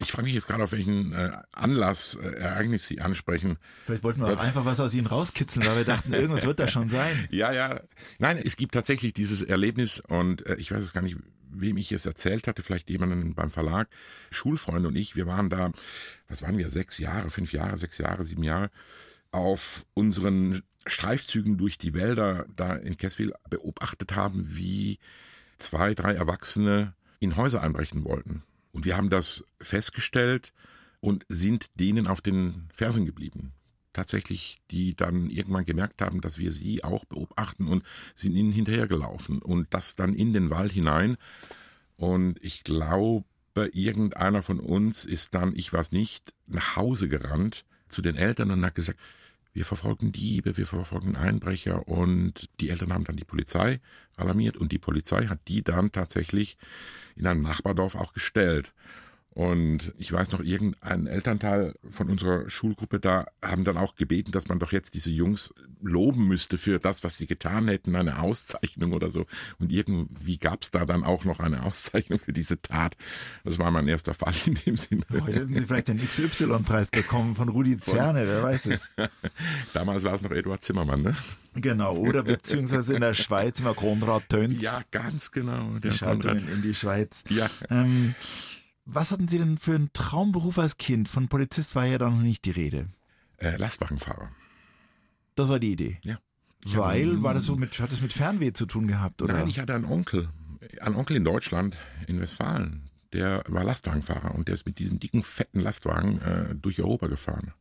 [0.00, 3.58] Ich frage mich jetzt gerade, auf welchen äh, Anlass, äh, Ereignis Sie ansprechen.
[3.84, 6.66] Vielleicht wollten wir auch einfach was aus Ihnen rauskitzeln, weil wir dachten, irgendwas wird da
[6.66, 7.28] schon sein.
[7.30, 7.80] Ja, ja.
[8.18, 11.16] Nein, es gibt tatsächlich dieses Erlebnis und äh, ich weiß es gar nicht,
[11.48, 13.88] wem ich es erzählt hatte, vielleicht jemanden beim Verlag.
[14.32, 15.70] Schulfreunde und ich, wir waren da,
[16.26, 18.72] was waren wir, sechs Jahre, fünf Jahre, sechs Jahre, sieben Jahre
[19.34, 24.98] auf unseren Streifzügen durch die Wälder da in Kesswil beobachtet haben, wie
[25.58, 28.44] zwei, drei Erwachsene in Häuser einbrechen wollten.
[28.72, 30.52] Und wir haben das festgestellt
[31.00, 33.52] und sind denen auf den Fersen geblieben.
[33.92, 37.82] Tatsächlich, die dann irgendwann gemerkt haben, dass wir sie auch beobachten und
[38.14, 41.16] sind ihnen hinterhergelaufen und das dann in den Wald hinein.
[41.96, 43.24] Und ich glaube,
[43.72, 48.64] irgendeiner von uns ist dann, ich weiß nicht, nach Hause gerannt zu den Eltern und
[48.64, 48.98] hat gesagt,
[49.54, 53.80] wir verfolgen Diebe, wir verfolgen Einbrecher und die Eltern haben dann die Polizei
[54.16, 56.58] alarmiert und die Polizei hat die dann tatsächlich
[57.16, 58.72] in einem Nachbardorf auch gestellt.
[59.34, 64.46] Und ich weiß noch, irgendein Elternteil von unserer Schulgruppe da haben dann auch gebeten, dass
[64.46, 68.92] man doch jetzt diese Jungs loben müsste für das, was sie getan hätten, eine Auszeichnung
[68.92, 69.26] oder so.
[69.58, 72.96] Und irgendwie gab es da dann auch noch eine Auszeichnung für diese Tat.
[73.42, 75.02] Das war mein erster Fall in dem Sinne.
[75.10, 78.88] Heute hätten Sie vielleicht den XY-Preis bekommen von Rudi Zerne, wer weiß es.
[79.74, 81.16] Damals war es noch Eduard Zimmermann, ne?
[81.54, 84.62] Genau, oder beziehungsweise in der Schweiz immer Konrad Tönz.
[84.62, 85.78] Ja, ganz genau.
[85.78, 87.24] Der die Schaltungen in die Schweiz.
[87.28, 87.50] Ja.
[87.70, 88.14] Ähm,
[88.84, 91.08] was hatten Sie denn für einen Traumberuf als Kind?
[91.08, 92.88] Von Polizist war ja da noch nicht die Rede.
[93.38, 94.30] Äh, Lastwagenfahrer.
[95.34, 95.98] Das war die Idee.
[96.04, 96.18] Ja.
[96.66, 99.34] Weil, war das so mit, hat es mit Fernweh zu tun gehabt, oder?
[99.34, 100.30] Nein, ich hatte einen Onkel,
[100.80, 105.22] einen Onkel in Deutschland, in Westfalen, der war Lastwagenfahrer und der ist mit diesen dicken,
[105.22, 107.52] fetten Lastwagen äh, durch Europa gefahren.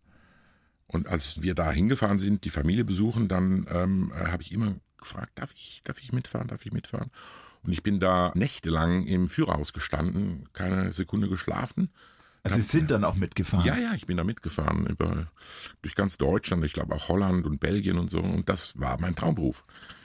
[0.88, 4.76] Und als wir da hingefahren sind, die Familie besuchen, dann ähm, äh, habe ich immer
[4.98, 7.12] gefragt, darf ich, darf ich mitfahren, darf ich mitfahren?
[7.63, 11.89] Und ich bin da nächtelang im Führerhaus gestanden, keine Sekunde geschlafen.
[12.43, 13.65] Also Sie sind dann auch mitgefahren?
[13.65, 15.28] Ja, ja, ich bin da mitgefahren über,
[15.82, 18.19] durch ganz Deutschland, ich glaube auch Holland und Belgien und so.
[18.19, 19.63] Und das war mein Traumberuf.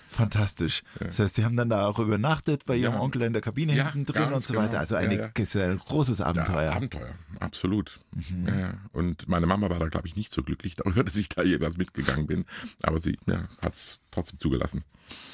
[0.08, 0.82] Fantastisch.
[1.00, 1.06] Ja.
[1.06, 3.00] Das heißt, Sie haben dann da auch übernachtet bei Ihrem ja.
[3.00, 4.68] Onkel in der Kabine ja, hinten drin und so weiter.
[4.68, 4.80] Genau.
[4.80, 6.72] Also eine, ein großes Abenteuer.
[6.72, 8.00] Abenteuer, absolut.
[8.14, 8.48] Mhm.
[8.92, 11.76] Und meine Mama war da, glaube ich, nicht so glücklich darüber, dass ich da jeweils
[11.76, 12.46] mitgegangen bin.
[12.82, 13.18] Aber sie
[13.60, 14.82] hat es trotzdem zugelassen.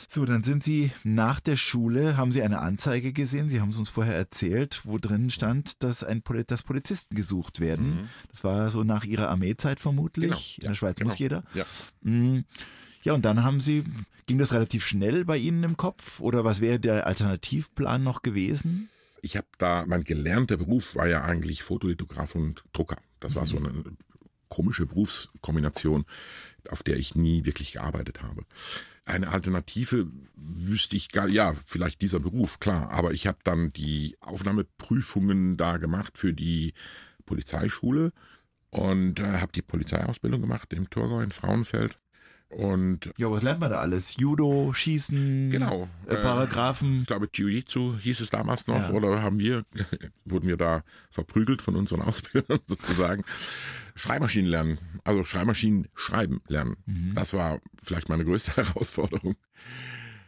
[0.09, 3.79] So, dann sind Sie nach der Schule, haben Sie eine Anzeige gesehen, Sie haben es
[3.79, 8.03] uns vorher erzählt, wo drin stand, dass, ein Poli dass Polizisten gesucht werden.
[8.03, 8.09] Mhm.
[8.29, 10.57] Das war so nach Ihrer Armeezeit vermutlich.
[10.57, 10.67] Genau.
[10.67, 11.11] In der Schweiz genau.
[11.11, 11.43] muss jeder.
[11.55, 11.65] Ja.
[12.03, 12.45] Mhm.
[13.05, 13.85] Ja, und dann haben Sie,
[14.27, 18.89] ging das relativ schnell bei Ihnen im Kopf oder was wäre der Alternativplan noch gewesen?
[19.21, 22.97] Ich habe da, mein gelernter Beruf war ja eigentlich Fotolithograf und Drucker.
[23.21, 23.67] Das war so mhm.
[23.67, 23.85] eine
[24.49, 26.07] komische Berufskombination,
[26.71, 28.45] auf der ich nie wirklich gearbeitet habe.
[29.05, 34.17] Eine Alternative wüsste ich gar, ja, vielleicht dieser Beruf, klar, aber ich habe dann die
[34.21, 36.73] Aufnahmeprüfungen da gemacht für die
[37.27, 38.13] Polizeischule
[38.71, 41.99] und äh, habe die Polizeiausbildung gemacht im Thurgau in Frauenfeld
[42.55, 44.17] und ja, was lernt man da alles?
[44.17, 46.99] Judo, Schießen, genau, äh, Paragraphen.
[46.99, 48.91] Äh, ich glaube, Jiu-Jitsu hieß es damals noch, ja.
[48.91, 49.65] oder haben wir,
[50.25, 53.25] wurden wir da verprügelt von unseren Ausbildern sozusagen.
[53.97, 56.77] Schreibmaschinen lernen, also Schreibmaschinen schreiben lernen.
[56.87, 57.15] Mhm.
[57.15, 59.37] Das war vielleicht meine größte Herausforderung.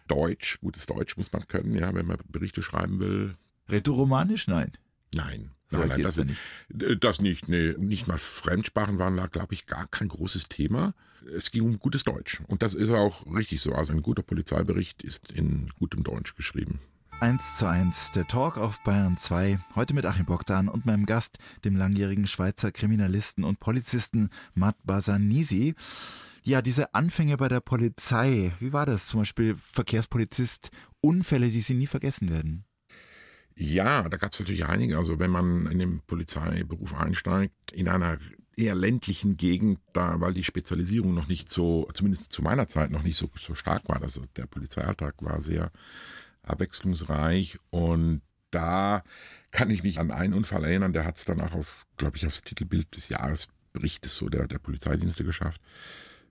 [0.08, 3.36] Deutsch, gutes Deutsch muss man können, ja, wenn man Berichte schreiben will.
[3.68, 4.46] Rätoromanisch?
[4.46, 4.72] Nein.
[5.14, 5.50] Nein.
[5.68, 6.40] So nein, nein, das, ja nicht.
[6.80, 7.48] Äh, das nicht.
[7.48, 10.94] Nee, nicht mal Fremdsprachen waren da, glaube ich, gar kein großes Thema.
[11.34, 12.40] Es ging um gutes Deutsch.
[12.46, 13.72] Und das ist auch richtig so.
[13.72, 16.80] Also ein guter Polizeibericht ist in gutem Deutsch geschrieben.
[17.20, 19.58] 1 zu 1, der Talk auf Bayern 2.
[19.74, 25.74] Heute mit Achim Bogdan und meinem Gast, dem langjährigen Schweizer Kriminalisten und Polizisten Matt Basanisi.
[26.42, 29.08] Ja, diese Anfänge bei der Polizei, wie war das?
[29.08, 32.66] Zum Beispiel Verkehrspolizist, Unfälle, die Sie nie vergessen werden.
[33.56, 34.98] Ja, da gab es natürlich einige.
[34.98, 38.18] Also wenn man in den Polizeiberuf einsteigt, in einer
[38.56, 43.02] eher ländlichen Gegend, da, weil die Spezialisierung noch nicht so, zumindest zu meiner Zeit noch
[43.02, 44.02] nicht so, so stark war.
[44.02, 45.70] Also der Polizeialltag war sehr
[46.42, 49.04] abwechslungsreich und da
[49.50, 52.42] kann ich mich an einen Unfall erinnern, der hat es danach auf, glaube ich, aufs
[52.42, 55.60] Titelbild des Jahresberichtes so der, der Polizeidienste geschafft,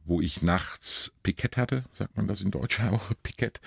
[0.08, 3.60] wo ich nachts Pikett hatte, sagt man das in Deutsch auch, Pikett.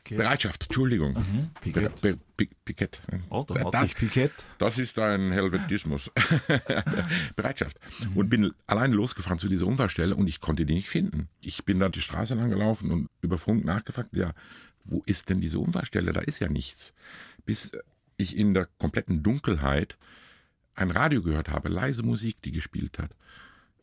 [0.00, 0.16] Okay.
[0.16, 1.12] Bereitschaft, Entschuldigung.
[1.14, 2.00] Mhm, Pikett.
[2.00, 3.00] Be, Be, Pikett.
[3.28, 4.32] Oh, da Da- hatte ich Pikett.
[4.58, 6.10] das ist ein Helvetismus.
[7.36, 7.78] Bereitschaft.
[8.14, 11.28] Und bin alleine losgefahren zu dieser Unfallstelle und ich konnte die nicht finden.
[11.40, 14.32] Ich bin da die Straße lang gelaufen und über Funk nachgefragt, ja,
[14.84, 16.12] wo ist denn diese Unfallstelle?
[16.12, 16.92] Da ist ja nichts.
[17.44, 17.72] Bis
[18.16, 19.96] ich in der kompletten Dunkelheit
[20.74, 23.10] ein Radio gehört habe, leise Musik, die gespielt hat.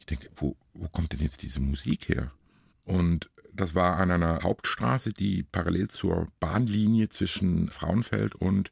[0.10, 2.32] Denke, wo, wo kommt denn jetzt diese Musik her?
[2.86, 8.72] Und das war an einer Hauptstraße, die parallel zur Bahnlinie zwischen Frauenfeld und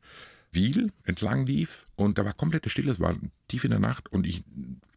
[0.52, 1.88] Wiel entlang lief.
[1.96, 3.16] Und da war komplette Stille, es war
[3.48, 4.12] tief in der Nacht.
[4.12, 4.44] Und ich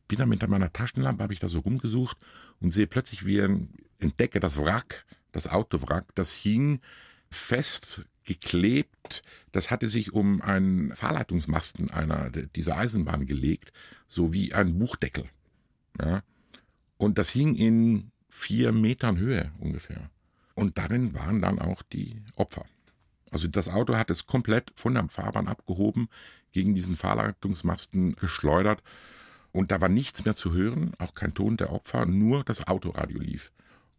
[0.09, 2.17] bin da mit meiner Taschenlampe, habe ich da so rumgesucht
[2.61, 6.81] und sehe plötzlich, wie ein, entdecke das Wrack, das Autowrack, das hing
[7.29, 9.23] fest geklebt.
[9.53, 13.73] Das hatte sich um einen Fahrleitungsmasten einer dieser Eisenbahn gelegt,
[14.09, 15.29] so wie ein Buchdeckel.
[16.01, 16.23] Ja.
[16.97, 20.11] Und das hing in vier Metern Höhe ungefähr.
[20.55, 22.67] Und darin waren dann auch die Opfer.
[23.31, 26.09] Also das Auto hat es komplett von der Fahrbahn abgehoben,
[26.53, 28.83] gegen diesen Fahrleitungsmasten geschleudert.
[29.53, 33.21] Und da war nichts mehr zu hören, auch kein Ton der Opfer, nur das Autoradio
[33.21, 33.53] lief.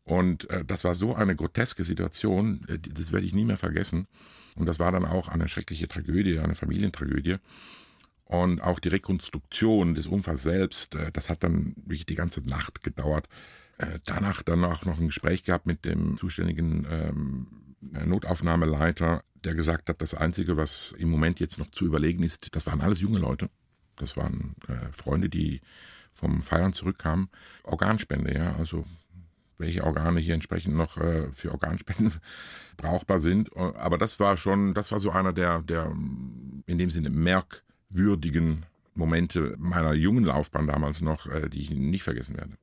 [0.03, 4.07] Und äh, das war so eine groteske Situation, äh, das werde ich nie mehr vergessen.
[4.55, 7.37] Und das war dann auch eine schreckliche Tragödie, eine Familientragödie.
[8.31, 12.81] Und auch die Rekonstruktion des Unfalls selbst, äh, das hat dann wirklich die ganze Nacht
[12.81, 13.27] gedauert.
[13.77, 17.47] Äh, danach dann auch noch ein Gespräch gehabt mit dem zuständigen ähm,
[17.81, 22.65] Notaufnahmeleiter, der gesagt hat, das Einzige, was im Moment jetzt noch zu überlegen ist, das
[22.65, 23.49] waren alles junge Leute.
[23.97, 25.59] Das waren äh, Freunde, die
[26.13, 27.27] vom Feiern zurückkamen.
[27.63, 28.85] Organspende, ja, also
[29.57, 32.13] welche Organe hier entsprechend noch äh, für Organspenden
[32.77, 33.53] brauchbar sind.
[33.57, 37.09] Aber das war schon, das war so einer der, der in dem Sinne
[37.91, 42.53] merkwürdigen Momente meiner jungen Laufbahn damals noch, äh, die ich nicht vergessen werde.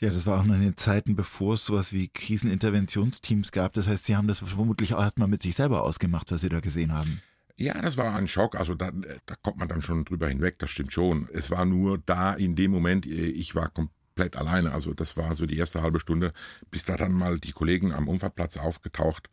[0.00, 3.72] Ja, das war auch noch in den Zeiten, bevor es sowas wie Kriseninterventionsteams gab.
[3.74, 6.58] Das heißt, Sie haben das vermutlich auch erstmal mit sich selber ausgemacht, was Sie da
[6.58, 7.22] gesehen haben.
[7.56, 8.56] Ja, das war ein Schock.
[8.56, 11.28] Also da, da kommt man dann schon drüber hinweg, das stimmt schon.
[11.32, 14.72] Es war nur da in dem Moment, äh, ich war komplett alleine.
[14.72, 16.32] Also das war so die erste halbe Stunde,
[16.72, 19.30] bis da dann mal die Kollegen am Unfallplatz aufgetaucht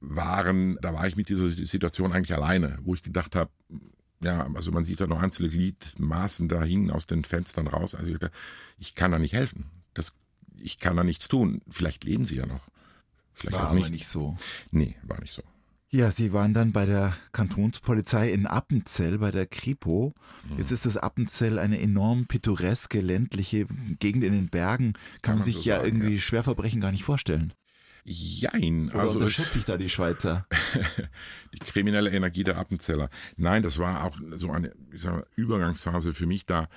[0.00, 0.78] waren.
[0.80, 3.50] Da war ich mit dieser Situation eigentlich alleine, wo ich gedacht habe,
[4.22, 7.94] ja, also man sieht da noch einzelne Gliedmaßen da hingen aus den Fenstern raus.
[7.94, 8.34] Also ich, dachte,
[8.78, 9.66] ich kann da nicht helfen.
[9.94, 10.12] Das,
[10.58, 11.62] ich kann da nichts tun.
[11.68, 12.68] Vielleicht leben sie ja noch.
[13.32, 13.90] Vielleicht War auch aber nicht.
[13.90, 14.36] nicht so.
[14.70, 15.42] Nee, war nicht so.
[15.92, 20.14] Ja, Sie waren dann bei der Kantonspolizei in Appenzell, bei der Kripo.
[20.56, 23.66] Jetzt ist das Appenzell eine enorm pittoreske, ländliche
[23.98, 24.92] Gegend in den Bergen.
[24.92, 27.52] Kann, Kann man sich so ja sagen, irgendwie Schwerverbrechen gar nicht vorstellen.
[28.04, 30.46] Jein, Oder also es, unterschätze ich da die Schweizer?
[31.54, 33.10] die kriminelle Energie der Appenzeller.
[33.36, 36.68] Nein, das war auch so eine mal, Übergangsphase für mich da.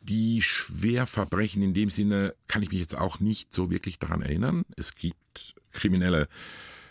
[0.00, 4.64] Die Schwerverbrechen in dem Sinne kann ich mich jetzt auch nicht so wirklich daran erinnern.
[4.76, 6.28] Es gibt kriminelle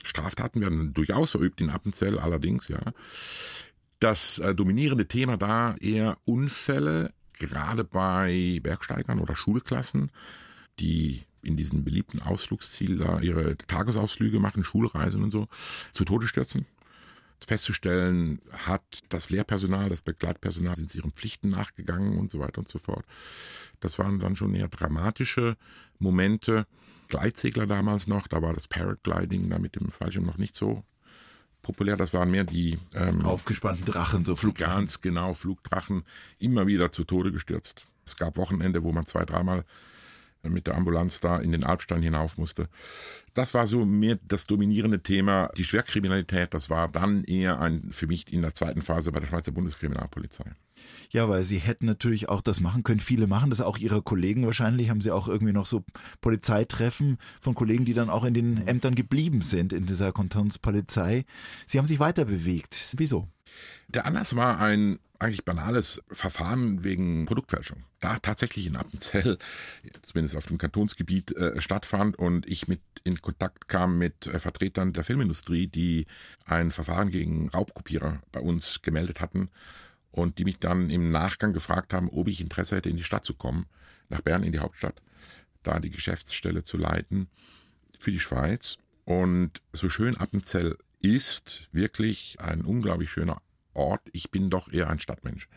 [0.03, 2.81] Straftaten, werden durchaus verübt in Appenzell allerdings, ja.
[3.99, 10.11] Das äh, dominierende Thema da eher Unfälle, gerade bei Bergsteigern oder Schulklassen,
[10.79, 15.47] die in diesen beliebten Ausflugsziel da ihre Tagesausflüge machen, Schulreisen und so,
[15.91, 16.65] zu Tode stürzen.
[17.45, 22.67] Festzustellen, hat das Lehrpersonal, das Begleitpersonal, sind sie ihren Pflichten nachgegangen und so weiter und
[22.67, 23.05] so fort.
[23.79, 25.55] Das waren dann schon eher dramatische
[25.99, 26.65] Momente.
[27.09, 30.83] Gleitsegler damals noch, da war das Paragliding da mit dem Fallschirm noch nicht so
[31.61, 31.95] populär.
[31.95, 34.75] Das waren mehr die ähm, Aufgespannten Drachen, so Flugdrachen.
[34.75, 36.03] Ganz genau, Flugdrachen
[36.39, 37.85] immer wieder zu Tode gestürzt.
[38.05, 39.63] Es gab Wochenende, wo man zwei, dreimal
[40.43, 42.69] mit der Ambulanz da in den Alpstein hinauf musste.
[43.33, 45.49] Das war so mehr das dominierende Thema.
[45.57, 49.27] Die Schwerkriminalität, das war dann eher ein, für mich in der zweiten Phase bei der
[49.27, 50.45] Schweizer Bundeskriminalpolizei.
[51.09, 52.99] Ja, weil sie hätten natürlich auch das machen können.
[52.99, 54.89] Viele machen das, auch ihre Kollegen wahrscheinlich.
[54.89, 55.83] Haben sie auch irgendwie noch so
[56.21, 61.25] Polizeitreffen von Kollegen, die dann auch in den Ämtern geblieben sind, in dieser Kantonspolizei.
[61.65, 62.95] Sie haben sich weiter bewegt.
[62.97, 63.27] Wieso?
[63.87, 67.83] Der Anlass war ein eigentlich banales Verfahren wegen Produktfälschung.
[67.99, 69.37] Da tatsächlich in Appenzell,
[70.03, 74.93] zumindest auf dem Kantonsgebiet, äh, stattfand und ich mit in Kontakt kam mit äh, Vertretern
[74.93, 76.05] der Filmindustrie, die
[76.45, 79.49] ein Verfahren gegen Raubkopierer bei uns gemeldet hatten
[80.11, 83.25] und die mich dann im Nachgang gefragt haben, ob ich Interesse hätte, in die Stadt
[83.25, 83.65] zu kommen,
[84.09, 85.01] nach Bern in die Hauptstadt,
[85.63, 87.27] da die Geschäftsstelle zu leiten
[87.99, 88.77] für die Schweiz.
[89.05, 93.41] Und so schön Appenzell ist, wirklich ein unglaublich schöner
[93.73, 94.01] Ort.
[94.11, 95.47] Ich bin doch eher ein Stadtmensch.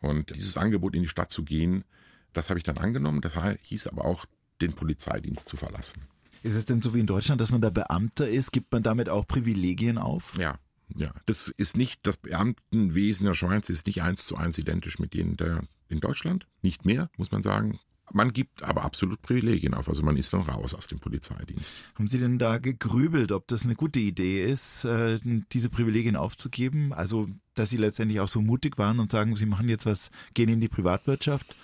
[0.00, 1.84] Und dieses Angebot in die Stadt zu gehen,
[2.32, 3.20] das habe ich dann angenommen.
[3.20, 4.26] Das hieß aber auch,
[4.60, 6.02] den Polizeidienst zu verlassen.
[6.42, 8.52] Ist es denn so wie in Deutschland, dass man da Beamter ist?
[8.52, 10.36] Gibt man damit auch Privilegien auf?
[10.38, 10.58] Ja,
[10.94, 11.12] ja.
[11.26, 15.36] Das ist nicht, das Beamtenwesen der Schweiz ist nicht eins zu eins identisch mit denen
[15.36, 16.46] der in Deutschland.
[16.60, 17.78] Nicht mehr, muss man sagen.
[18.12, 21.72] Man gibt aber absolut Privilegien auf, also man ist dann raus aus dem Polizeidienst.
[21.94, 25.18] Haben Sie denn da gegrübelt, ob das eine gute Idee ist, äh,
[25.52, 26.92] diese Privilegien aufzugeben?
[26.92, 30.48] Also, dass Sie letztendlich auch so mutig waren und sagen, Sie machen jetzt was, gehen
[30.48, 31.56] in die Privatwirtschaft?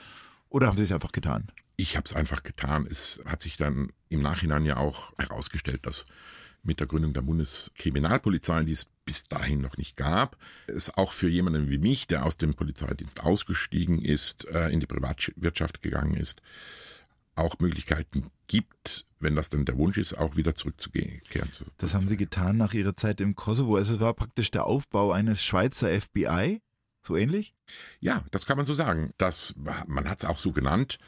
[0.49, 1.53] Oder haben Sie es einfach getan?
[1.77, 2.87] Ich habe es einfach getan.
[2.91, 6.07] Es hat sich dann im Nachhinein ja auch herausgestellt, dass
[6.63, 11.29] mit der Gründung der Bundeskriminalpolizei, die es bis dahin noch nicht gab, es auch für
[11.29, 16.43] jemanden wie mich, der aus dem Polizeidienst ausgestiegen ist, äh, in die Privatwirtschaft gegangen ist,
[17.35, 21.21] auch Möglichkeiten gibt, wenn das dann der Wunsch ist, auch wieder zurückzukehren.
[21.79, 23.77] Das haben Sie getan nach Ihrer Zeit im Kosovo.
[23.77, 26.61] Also es war praktisch der Aufbau eines Schweizer FBI,
[27.03, 27.55] so ähnlich?
[28.01, 29.13] Ja, das kann man so sagen.
[29.17, 29.55] Das,
[29.87, 30.99] man hat es auch so genannt,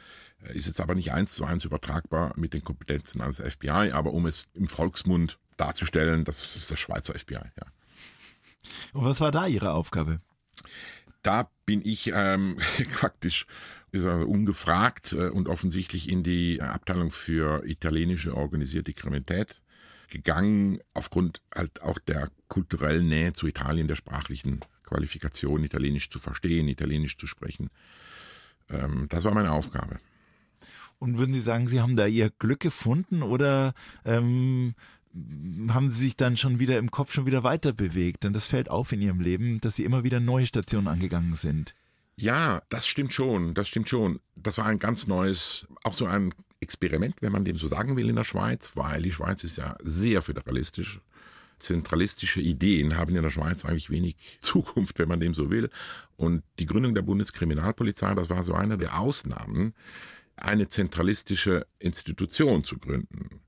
[0.53, 4.25] ist jetzt aber nicht eins zu eins übertragbar mit den Kompetenzen eines FBI, aber um
[4.25, 7.67] es im Volksmund darzustellen, das ist das Schweizer FBI, ja.
[8.93, 10.19] Und was war da Ihre Aufgabe?
[11.21, 12.57] Da bin ich ähm,
[12.93, 13.45] praktisch
[13.91, 19.61] ungefragt äh, und offensichtlich in die Abteilung für italienische organisierte Kriminalität
[20.09, 26.67] gegangen, aufgrund halt auch der kulturellen Nähe zu Italien, der sprachlichen Qualifikation, Italienisch zu verstehen,
[26.67, 27.69] Italienisch zu sprechen.
[28.69, 29.99] Ähm, das war meine Aufgabe.
[30.99, 33.73] Und würden Sie sagen, Sie haben da Ihr Glück gefunden oder
[34.05, 34.75] ähm,
[35.69, 38.23] haben Sie sich dann schon wieder im Kopf schon wieder weiter bewegt?
[38.23, 41.75] Denn das fällt auf in Ihrem Leben, dass Sie immer wieder neue Stationen angegangen sind.
[42.15, 44.19] Ja, das stimmt schon, das stimmt schon.
[44.35, 48.09] Das war ein ganz neues, auch so ein Experiment, wenn man dem so sagen will
[48.09, 50.99] in der Schweiz, weil die Schweiz ist ja sehr föderalistisch.
[51.59, 55.69] Zentralistische Ideen haben in der Schweiz eigentlich wenig Zukunft, wenn man dem so will.
[56.17, 59.73] Und die Gründung der Bundeskriminalpolizei, das war so eine der Ausnahmen,
[60.35, 63.41] eine zentralistische Institution zu gründen.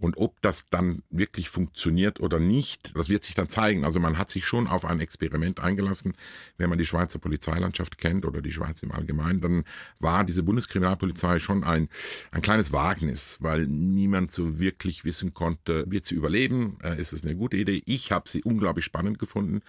[0.00, 3.84] Und ob das dann wirklich funktioniert oder nicht, das wird sich dann zeigen.
[3.84, 6.14] Also man hat sich schon auf ein Experiment eingelassen.
[6.58, 9.64] Wenn man die Schweizer Polizeilandschaft kennt oder die Schweiz im Allgemeinen, dann
[10.00, 11.88] war diese Bundeskriminalpolizei schon ein,
[12.32, 17.22] ein kleines Wagnis, weil niemand so wirklich wissen konnte, wird sie überleben, äh, ist es
[17.22, 17.82] eine gute Idee.
[17.86, 19.62] Ich habe sie unglaublich spannend gefunden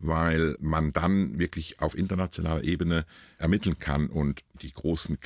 [0.00, 3.06] weil man dann wirklich auf internationaler Ebene
[3.38, 5.20] ermitteln kann und die großen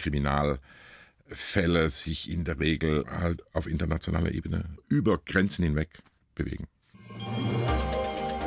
[1.29, 5.91] Kriminalfälle sich in der Regel halt auf internationaler Ebene über Grenzen hinweg
[6.35, 6.67] bewegen.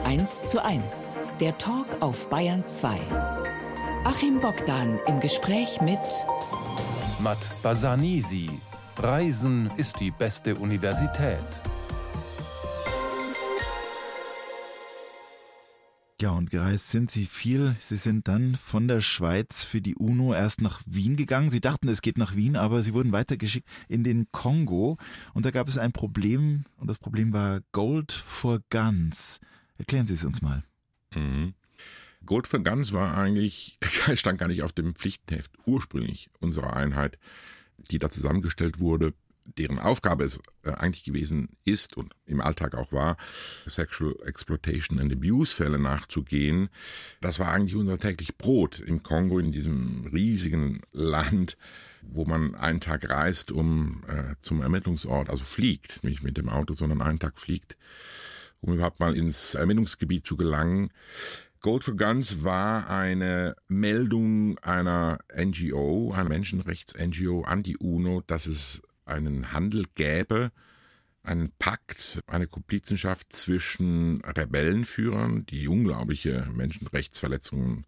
[0.05, 2.99] 1 zu 1, der Talk auf Bayern 2.
[4.03, 5.99] Achim Bogdan im Gespräch mit
[7.19, 8.49] Matt Basanisi.
[8.97, 11.61] Reisen ist die beste Universität.
[16.21, 17.75] Ja, und gereist sind Sie viel.
[17.79, 21.49] Sie sind dann von der Schweiz für die UNO erst nach Wien gegangen.
[21.49, 24.97] Sie dachten, es geht nach Wien, aber Sie wurden weitergeschickt in den Kongo.
[25.33, 29.39] Und da gab es ein Problem, und das Problem war Gold for Guns.
[29.79, 30.63] Erklären Sie es uns mal.
[31.15, 31.55] Mhm.
[32.23, 33.79] Gold for Guns war eigentlich,
[34.13, 37.17] stand gar nicht auf dem Pflichtenheft ursprünglich unserer Einheit,
[37.89, 42.91] die da zusammengestellt wurde deren Aufgabe es äh, eigentlich gewesen ist und im Alltag auch
[42.91, 43.17] war,
[43.67, 46.69] Sexual Exploitation and Abuse Fälle nachzugehen.
[47.21, 51.57] Das war eigentlich unser täglich Brot im Kongo, in diesem riesigen Land,
[52.01, 56.73] wo man einen Tag reist, um äh, zum Ermittlungsort, also fliegt, nicht mit dem Auto,
[56.73, 57.77] sondern einen Tag fliegt,
[58.61, 60.91] um überhaupt mal ins Ermittlungsgebiet zu gelangen.
[61.61, 68.81] Gold for Guns war eine Meldung einer NGO, einer Menschenrechts-NGO an die UNO, dass es
[69.05, 70.51] einen Handel gäbe,
[71.23, 77.85] einen Pakt, eine Komplizenschaft zwischen Rebellenführern, die unglaubliche Menschenrechtsverletzungen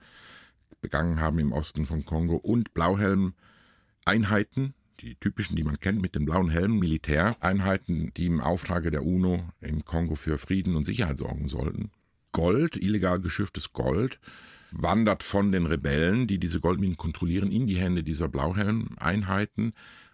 [0.82, 6.26] begangen haben im Osten von Kongo, und Blauhelm-Einheiten, die typischen, die man kennt, mit den
[6.26, 11.48] blauen Helmen, Militäreinheiten, die im Auftrage der UNO im Kongo für Frieden und Sicherheit sorgen
[11.48, 11.92] sollten.
[12.32, 14.20] Gold, illegal geschifftes Gold,
[14.72, 19.74] wandert von den Rebellen, die diese Goldminen kontrollieren, in die Hände dieser Blauhelmeinheiten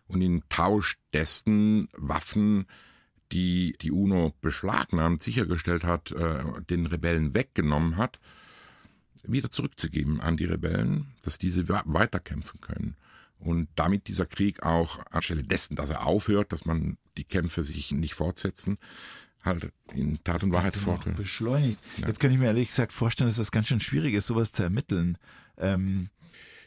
[0.09, 2.65] und in Tausch dessen Waffen,
[3.31, 8.19] die die UNO beschlagnahmt, sichergestellt hat, äh, den Rebellen weggenommen hat,
[9.23, 12.95] wieder zurückzugeben an die Rebellen, dass diese weiterkämpfen können.
[13.37, 17.91] Und damit dieser Krieg auch anstelle dessen, dass er aufhört, dass man die Kämpfe sich
[17.91, 18.77] nicht fortsetzen,
[19.43, 21.15] halt in Tat und Wahrheit fortführen.
[21.15, 21.79] Beschleunigt.
[21.97, 22.07] Ja.
[22.07, 24.63] Jetzt kann ich mir ehrlich gesagt vorstellen, dass das ganz schön schwierig ist, sowas zu
[24.63, 25.17] ermitteln.
[25.57, 26.09] Ähm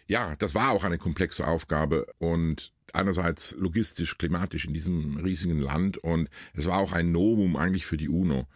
[0.06, 5.98] ja, das war auch eine komplexe Aufgabe und einerseits logistisch, klimatisch in diesem riesigen Land
[5.98, 8.46] und es war auch ein Novum eigentlich für die UNO.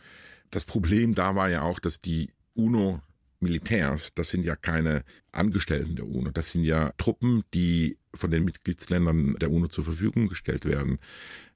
[0.51, 3.01] Das Problem da war ja auch, dass die UNO
[3.41, 8.45] Militärs, das sind ja keine Angestellten der UNO, das sind ja Truppen, die von den
[8.45, 10.99] Mitgliedsländern der UNO zur Verfügung gestellt werden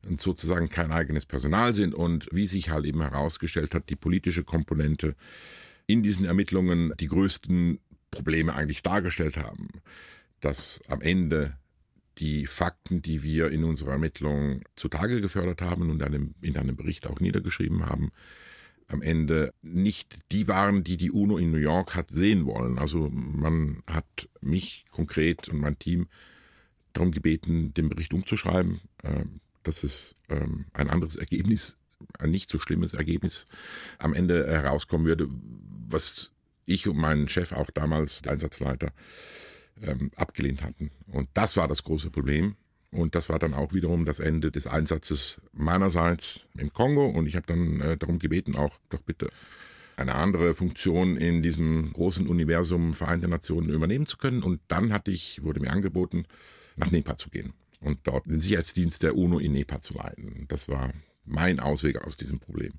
[0.07, 4.45] und sozusagen kein eigenes Personal sind und wie sich halt eben herausgestellt hat, die politische
[4.45, 5.17] Komponente
[5.87, 9.69] in diesen Ermittlungen die größten Probleme eigentlich dargestellt haben,
[10.41, 11.57] dass am Ende
[12.21, 16.03] die Fakten, die wir in unserer Ermittlung zutage gefördert haben und
[16.43, 18.13] in einem Bericht auch niedergeschrieben haben,
[18.91, 22.79] am Ende nicht die waren, die die UNO in New York hat sehen wollen.
[22.79, 26.09] Also man hat mich konkret und mein Team
[26.93, 29.25] darum gebeten, den Bericht umzuschreiben, äh,
[29.63, 31.79] dass es ähm, ein anderes Ergebnis,
[32.19, 33.47] ein nicht so schlimmes Ergebnis
[33.99, 35.29] am Ende herauskommen würde,
[35.89, 36.33] was
[36.67, 38.93] ich und mein Chef auch damals, der Einsatzleiter,
[39.83, 40.91] ähm, abgelehnt hatten.
[41.07, 42.57] Und das war das große Problem.
[42.93, 47.07] Und das war dann auch wiederum das Ende des Einsatzes meinerseits im Kongo.
[47.07, 49.31] Und ich habe dann äh, darum gebeten, auch doch bitte
[49.97, 54.43] eine andere Funktion in diesem großen Universum Vereinte Nationen übernehmen zu können.
[54.43, 56.25] Und dann hatte ich, wurde mir angeboten,
[56.77, 60.47] nach Nepal zu gehen und dort den Sicherheitsdienst der UNO in Nepal zu leiten.
[60.49, 60.93] Das war
[61.25, 62.73] mein Ausweg aus diesem Problem.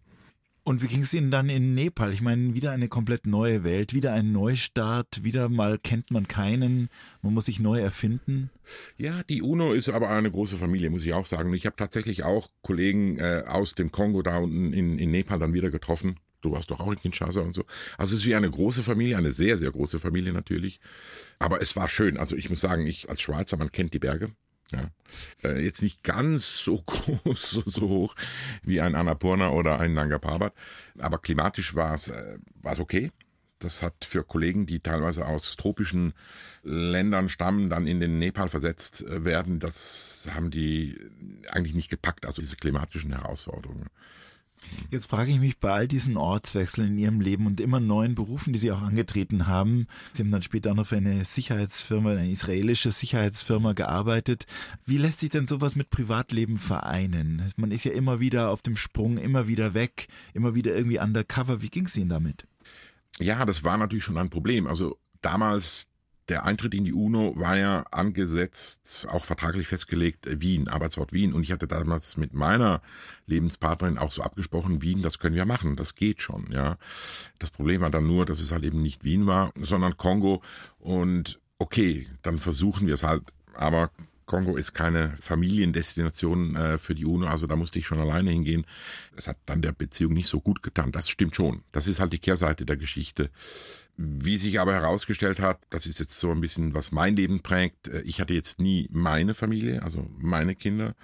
[0.63, 2.13] Und wie ging es Ihnen dann in Nepal?
[2.13, 6.89] Ich meine, wieder eine komplett neue Welt, wieder ein Neustart, wieder mal kennt man keinen,
[7.23, 8.51] man muss sich neu erfinden.
[8.95, 11.51] Ja, die UNO ist aber eine große Familie, muss ich auch sagen.
[11.53, 15.53] Ich habe tatsächlich auch Kollegen äh, aus dem Kongo da unten in, in Nepal dann
[15.53, 16.19] wieder getroffen.
[16.41, 17.65] Du warst doch auch in Kinshasa und so.
[17.97, 20.79] Also es ist wie eine große Familie, eine sehr, sehr große Familie natürlich.
[21.39, 22.17] Aber es war schön.
[22.17, 24.31] Also ich muss sagen, ich als Schweizer, man kennt die Berge.
[24.71, 24.89] Ja.
[25.43, 28.15] Äh, jetzt nicht ganz so groß, so, so, hoch
[28.63, 30.53] wie ein Annapurna oder ein Nanga Parbat,
[30.99, 33.11] aber klimatisch war es äh, okay.
[33.59, 36.13] Das hat für Kollegen, die teilweise aus tropischen
[36.63, 40.99] Ländern stammen, dann in den Nepal versetzt äh, werden, das haben die
[41.49, 43.87] eigentlich nicht gepackt, also diese klimatischen Herausforderungen.
[44.89, 48.53] Jetzt frage ich mich bei all diesen Ortswechseln in Ihrem Leben und immer neuen Berufen,
[48.53, 52.29] die Sie auch angetreten haben, Sie haben dann später auch noch für eine Sicherheitsfirma, eine
[52.29, 54.45] israelische Sicherheitsfirma gearbeitet.
[54.85, 57.51] Wie lässt sich denn sowas mit Privatleben vereinen?
[57.57, 61.61] Man ist ja immer wieder auf dem Sprung, immer wieder weg, immer wieder irgendwie undercover.
[61.61, 62.47] Wie ging es Ihnen damit?
[63.19, 64.67] Ja, das war natürlich schon ein Problem.
[64.67, 65.90] Also damals
[66.31, 71.33] der Eintritt in die UNO war ja angesetzt, auch vertraglich festgelegt, Wien, Arbeitsort Wien.
[71.33, 72.81] Und ich hatte damals mit meiner
[73.27, 76.77] Lebenspartnerin auch so abgesprochen, Wien, das können wir machen, das geht schon, ja.
[77.37, 80.41] Das Problem war dann nur, dass es halt eben nicht Wien war, sondern Kongo.
[80.79, 83.23] Und okay, dann versuchen wir es halt.
[83.53, 83.91] Aber
[84.25, 88.65] Kongo ist keine Familiendestination äh, für die UNO, also da musste ich schon alleine hingehen.
[89.17, 90.93] Es hat dann der Beziehung nicht so gut getan.
[90.93, 91.65] Das stimmt schon.
[91.73, 93.29] Das ist halt die Kehrseite der Geschichte.
[94.03, 97.87] Wie sich aber herausgestellt hat, das ist jetzt so ein bisschen, was mein Leben prägt.
[97.87, 100.95] Äh, ich hatte jetzt nie meine Familie, also meine Kinder.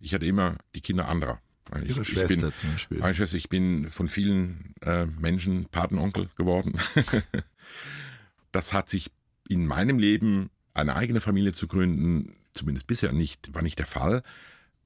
[0.00, 1.40] Ich hatte immer die Kinder anderer.
[1.84, 2.98] Ihre ich, Schwester ich bin, zum Beispiel.
[2.98, 6.78] Meine Schwester, ich bin von vielen äh, Menschen Patenonkel geworden.
[8.52, 9.10] das hat sich
[9.48, 14.22] in meinem Leben, eine eigene Familie zu gründen, zumindest bisher nicht, war nicht der Fall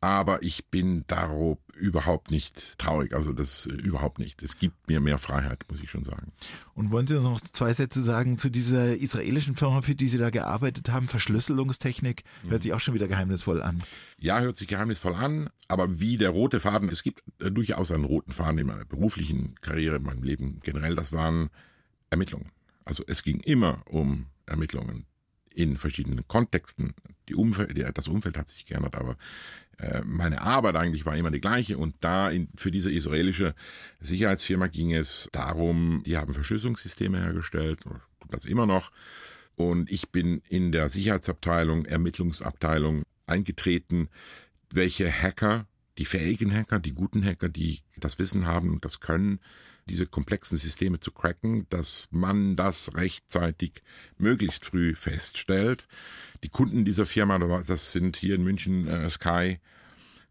[0.00, 3.14] aber ich bin darob überhaupt nicht traurig.
[3.14, 4.42] Also das äh, überhaupt nicht.
[4.42, 6.32] Es gibt mir mehr Freiheit, muss ich schon sagen.
[6.74, 10.18] Und wollen Sie uns noch zwei Sätze sagen zu dieser israelischen Firma, für die Sie
[10.18, 11.08] da gearbeitet haben?
[11.08, 13.82] Verschlüsselungstechnik hört sich auch schon wieder geheimnisvoll an.
[14.18, 18.04] Ja, hört sich geheimnisvoll an, aber wie der rote Faden, es gibt äh, durchaus einen
[18.04, 21.50] roten Faden in meiner beruflichen Karriere, in meinem Leben generell, das waren
[22.10, 22.50] Ermittlungen.
[22.84, 25.06] Also es ging immer um Ermittlungen
[25.62, 26.94] in verschiedenen Kontexten.
[27.34, 29.16] Umfeld, das Umfeld hat sich geändert, aber
[29.78, 31.78] äh, meine Arbeit eigentlich war immer die gleiche.
[31.78, 33.54] Und da in, für diese israelische
[34.00, 38.00] Sicherheitsfirma ging es darum, die haben Verschlüsselungssysteme hergestellt, tut
[38.34, 38.90] das immer noch.
[39.54, 44.08] Und ich bin in der Sicherheitsabteilung, Ermittlungsabteilung eingetreten,
[44.70, 45.66] welche Hacker,
[45.98, 49.40] die fähigen Hacker, die guten Hacker, die das Wissen haben und das können,
[49.88, 53.82] diese komplexen Systeme zu cracken, dass man das rechtzeitig
[54.18, 55.86] möglichst früh feststellt.
[56.44, 59.58] Die Kunden dieser Firma, das sind hier in München äh, Sky,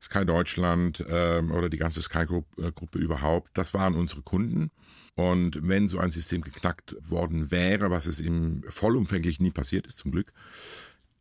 [0.01, 4.71] Sky Deutschland äh, oder die ganze Sky-Gruppe äh, überhaupt, das waren unsere Kunden.
[5.15, 9.97] Und wenn so ein System geknackt worden wäre, was es im vollumfänglich nie passiert ist,
[9.97, 10.31] zum Glück,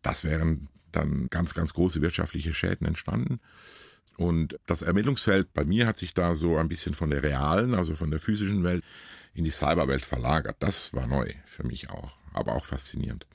[0.02, 3.40] das wären dann ganz, ganz große wirtschaftliche Schäden entstanden.
[4.18, 7.94] Und das Ermittlungsfeld bei mir hat sich da so ein bisschen von der realen, also
[7.94, 8.82] von der physischen Welt
[9.32, 10.56] in die Cyberwelt verlagert.
[10.58, 13.28] Das war neu für mich auch, aber auch faszinierend.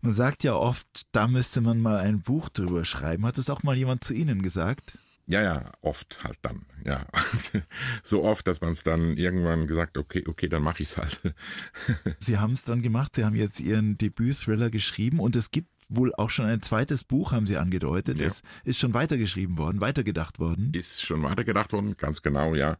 [0.00, 3.24] Man sagt ja oft, da müsste man mal ein Buch drüber schreiben.
[3.24, 4.98] Hat das auch mal jemand zu Ihnen gesagt?
[5.28, 6.66] Ja, ja, oft halt dann.
[6.84, 7.06] Ja,
[8.02, 11.20] so oft, dass man es dann irgendwann gesagt, okay, okay, dann mache ich es halt.
[12.18, 13.14] Sie haben es dann gemacht.
[13.14, 17.32] Sie haben jetzt Ihren Debüt-Thriller geschrieben und es gibt wohl auch schon ein zweites Buch,
[17.32, 18.20] haben Sie angedeutet.
[18.20, 18.26] Ja.
[18.26, 20.72] Es ist schon weitergeschrieben worden, weitergedacht worden.
[20.74, 22.78] Ist schon weitergedacht worden, ganz genau, ja.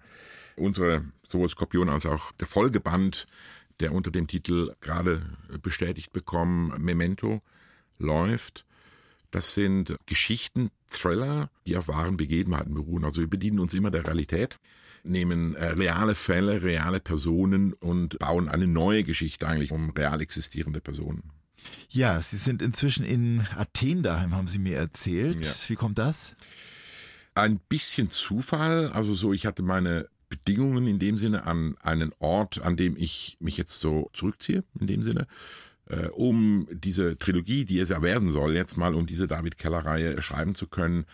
[0.56, 3.26] Unsere, sowohl Skorpion als auch der Folgeband,
[3.80, 5.22] der unter dem Titel gerade
[5.62, 7.42] bestätigt bekommen, Memento,
[7.98, 8.66] läuft.
[9.30, 13.04] Das sind Geschichten, Thriller, die auf wahren Begebenheiten beruhen.
[13.04, 14.58] Also wir bedienen uns immer der Realität,
[15.04, 20.80] nehmen äh, reale Fälle, reale Personen und bauen eine neue Geschichte eigentlich um real existierende
[20.80, 21.30] Personen.
[21.90, 25.44] Ja, Sie sind inzwischen in Athen daheim, haben Sie mir erzählt.
[25.44, 25.52] Ja.
[25.68, 26.34] Wie kommt das?
[27.34, 28.90] Ein bisschen Zufall.
[28.92, 33.36] Also so, ich hatte meine Bedingungen in dem Sinne an einen Ort, an dem ich
[33.40, 35.26] mich jetzt so zurückziehe, in dem Sinne,
[35.86, 40.22] äh, um diese Trilogie, die es ja werden soll, jetzt mal um diese David Keller-Reihe
[40.22, 41.04] schreiben zu können.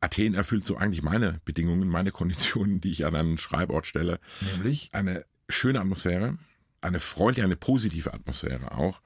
[0.00, 4.18] Athen erfüllt so eigentlich meine Bedingungen, meine Konditionen, die ich an einen Schreibort stelle.
[4.52, 4.88] Nämlich?
[4.92, 6.38] Eine schöne Atmosphäre,
[6.84, 9.00] eine freundliche, eine positive Atmosphäre auch.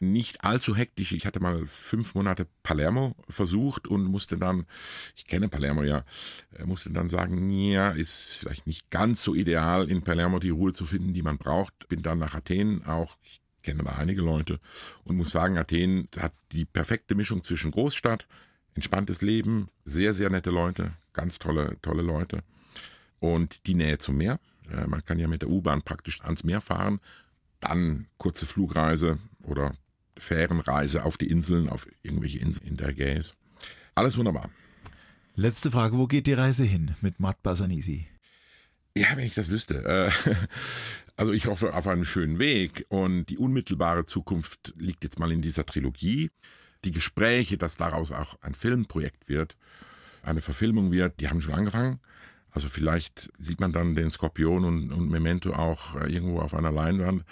[0.00, 1.12] Nicht allzu hektisch.
[1.12, 4.66] Ich hatte mal fünf Monate Palermo versucht und musste dann,
[5.16, 6.04] ich kenne Palermo ja,
[6.56, 10.72] äh, musste dann sagen, ja, ist vielleicht nicht ganz so ideal, in Palermo die Ruhe
[10.72, 11.88] zu finden, die man braucht.
[11.88, 14.60] Bin dann nach Athen auch, ich kenne da einige Leute
[15.04, 18.26] und muss sagen, Athen hat die perfekte Mischung zwischen Großstadt,
[18.74, 22.42] entspanntes Leben, sehr, sehr nette Leute, ganz tolle, tolle Leute
[23.20, 24.38] und die Nähe zum Meer.
[24.72, 27.00] Äh, man kann ja mit der U-Bahn praktisch ans Meer fahren,
[27.60, 29.74] dann kurze Flugreise oder
[30.18, 33.34] Fährenreise auf die Inseln, auf irgendwelche Inseln in der Ägäis.
[33.94, 34.50] Alles wunderbar.
[35.34, 38.06] Letzte Frage, wo geht die Reise hin mit Matt Basanisi?
[38.96, 39.84] Ja, wenn ich das wüsste.
[40.26, 40.34] Äh,
[41.16, 45.40] also ich hoffe auf einen schönen Weg und die unmittelbare Zukunft liegt jetzt mal in
[45.40, 46.30] dieser Trilogie.
[46.84, 49.56] Die Gespräche, dass daraus auch ein Filmprojekt wird,
[50.22, 52.00] eine Verfilmung wird, die haben schon angefangen.
[52.52, 56.70] Also vielleicht sieht man dann den Skorpion und, und Memento auch äh, irgendwo auf einer
[56.70, 57.24] Leinwand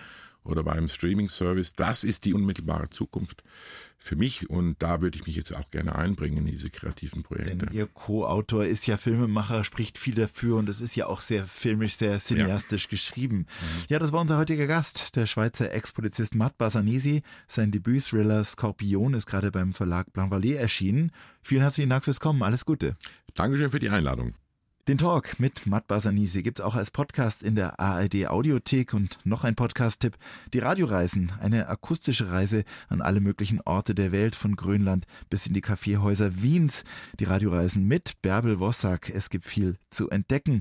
[0.44, 1.74] oder beim Streaming-Service.
[1.74, 3.44] Das ist die unmittelbare Zukunft
[4.02, 7.54] für mich und da würde ich mich jetzt auch gerne einbringen in diese kreativen Projekte.
[7.54, 11.44] Denn Ihr Co-Autor ist ja Filmemacher, spricht viel dafür und es ist ja auch sehr
[11.44, 12.90] filmisch, sehr cineastisch ja.
[12.90, 13.36] geschrieben.
[13.36, 13.84] Mhm.
[13.90, 17.22] Ja, das war unser heutiger Gast, der Schweizer Ex-Polizist Matt Basanesi.
[17.46, 21.12] Sein Debüt-Thriller Skorpion ist gerade beim Verlag Blanc erschienen.
[21.42, 22.96] Vielen herzlichen Dank fürs Kommen, alles Gute.
[23.34, 24.34] Dankeschön für die Einladung.
[24.89, 29.45] Den Talk mit Matt Basanisi gibt's auch als Podcast in der ARD Audiothek und noch
[29.45, 30.16] ein Podcast-Tipp.
[30.55, 35.53] Die Radioreisen, eine akustische Reise an alle möglichen Orte der Welt von Grönland bis in
[35.53, 36.85] die Kaffeehäuser Wiens.
[37.20, 39.11] Die Radioreisen mit Bärbel Wossack.
[39.11, 40.59] Es gibt viel zu entdecken.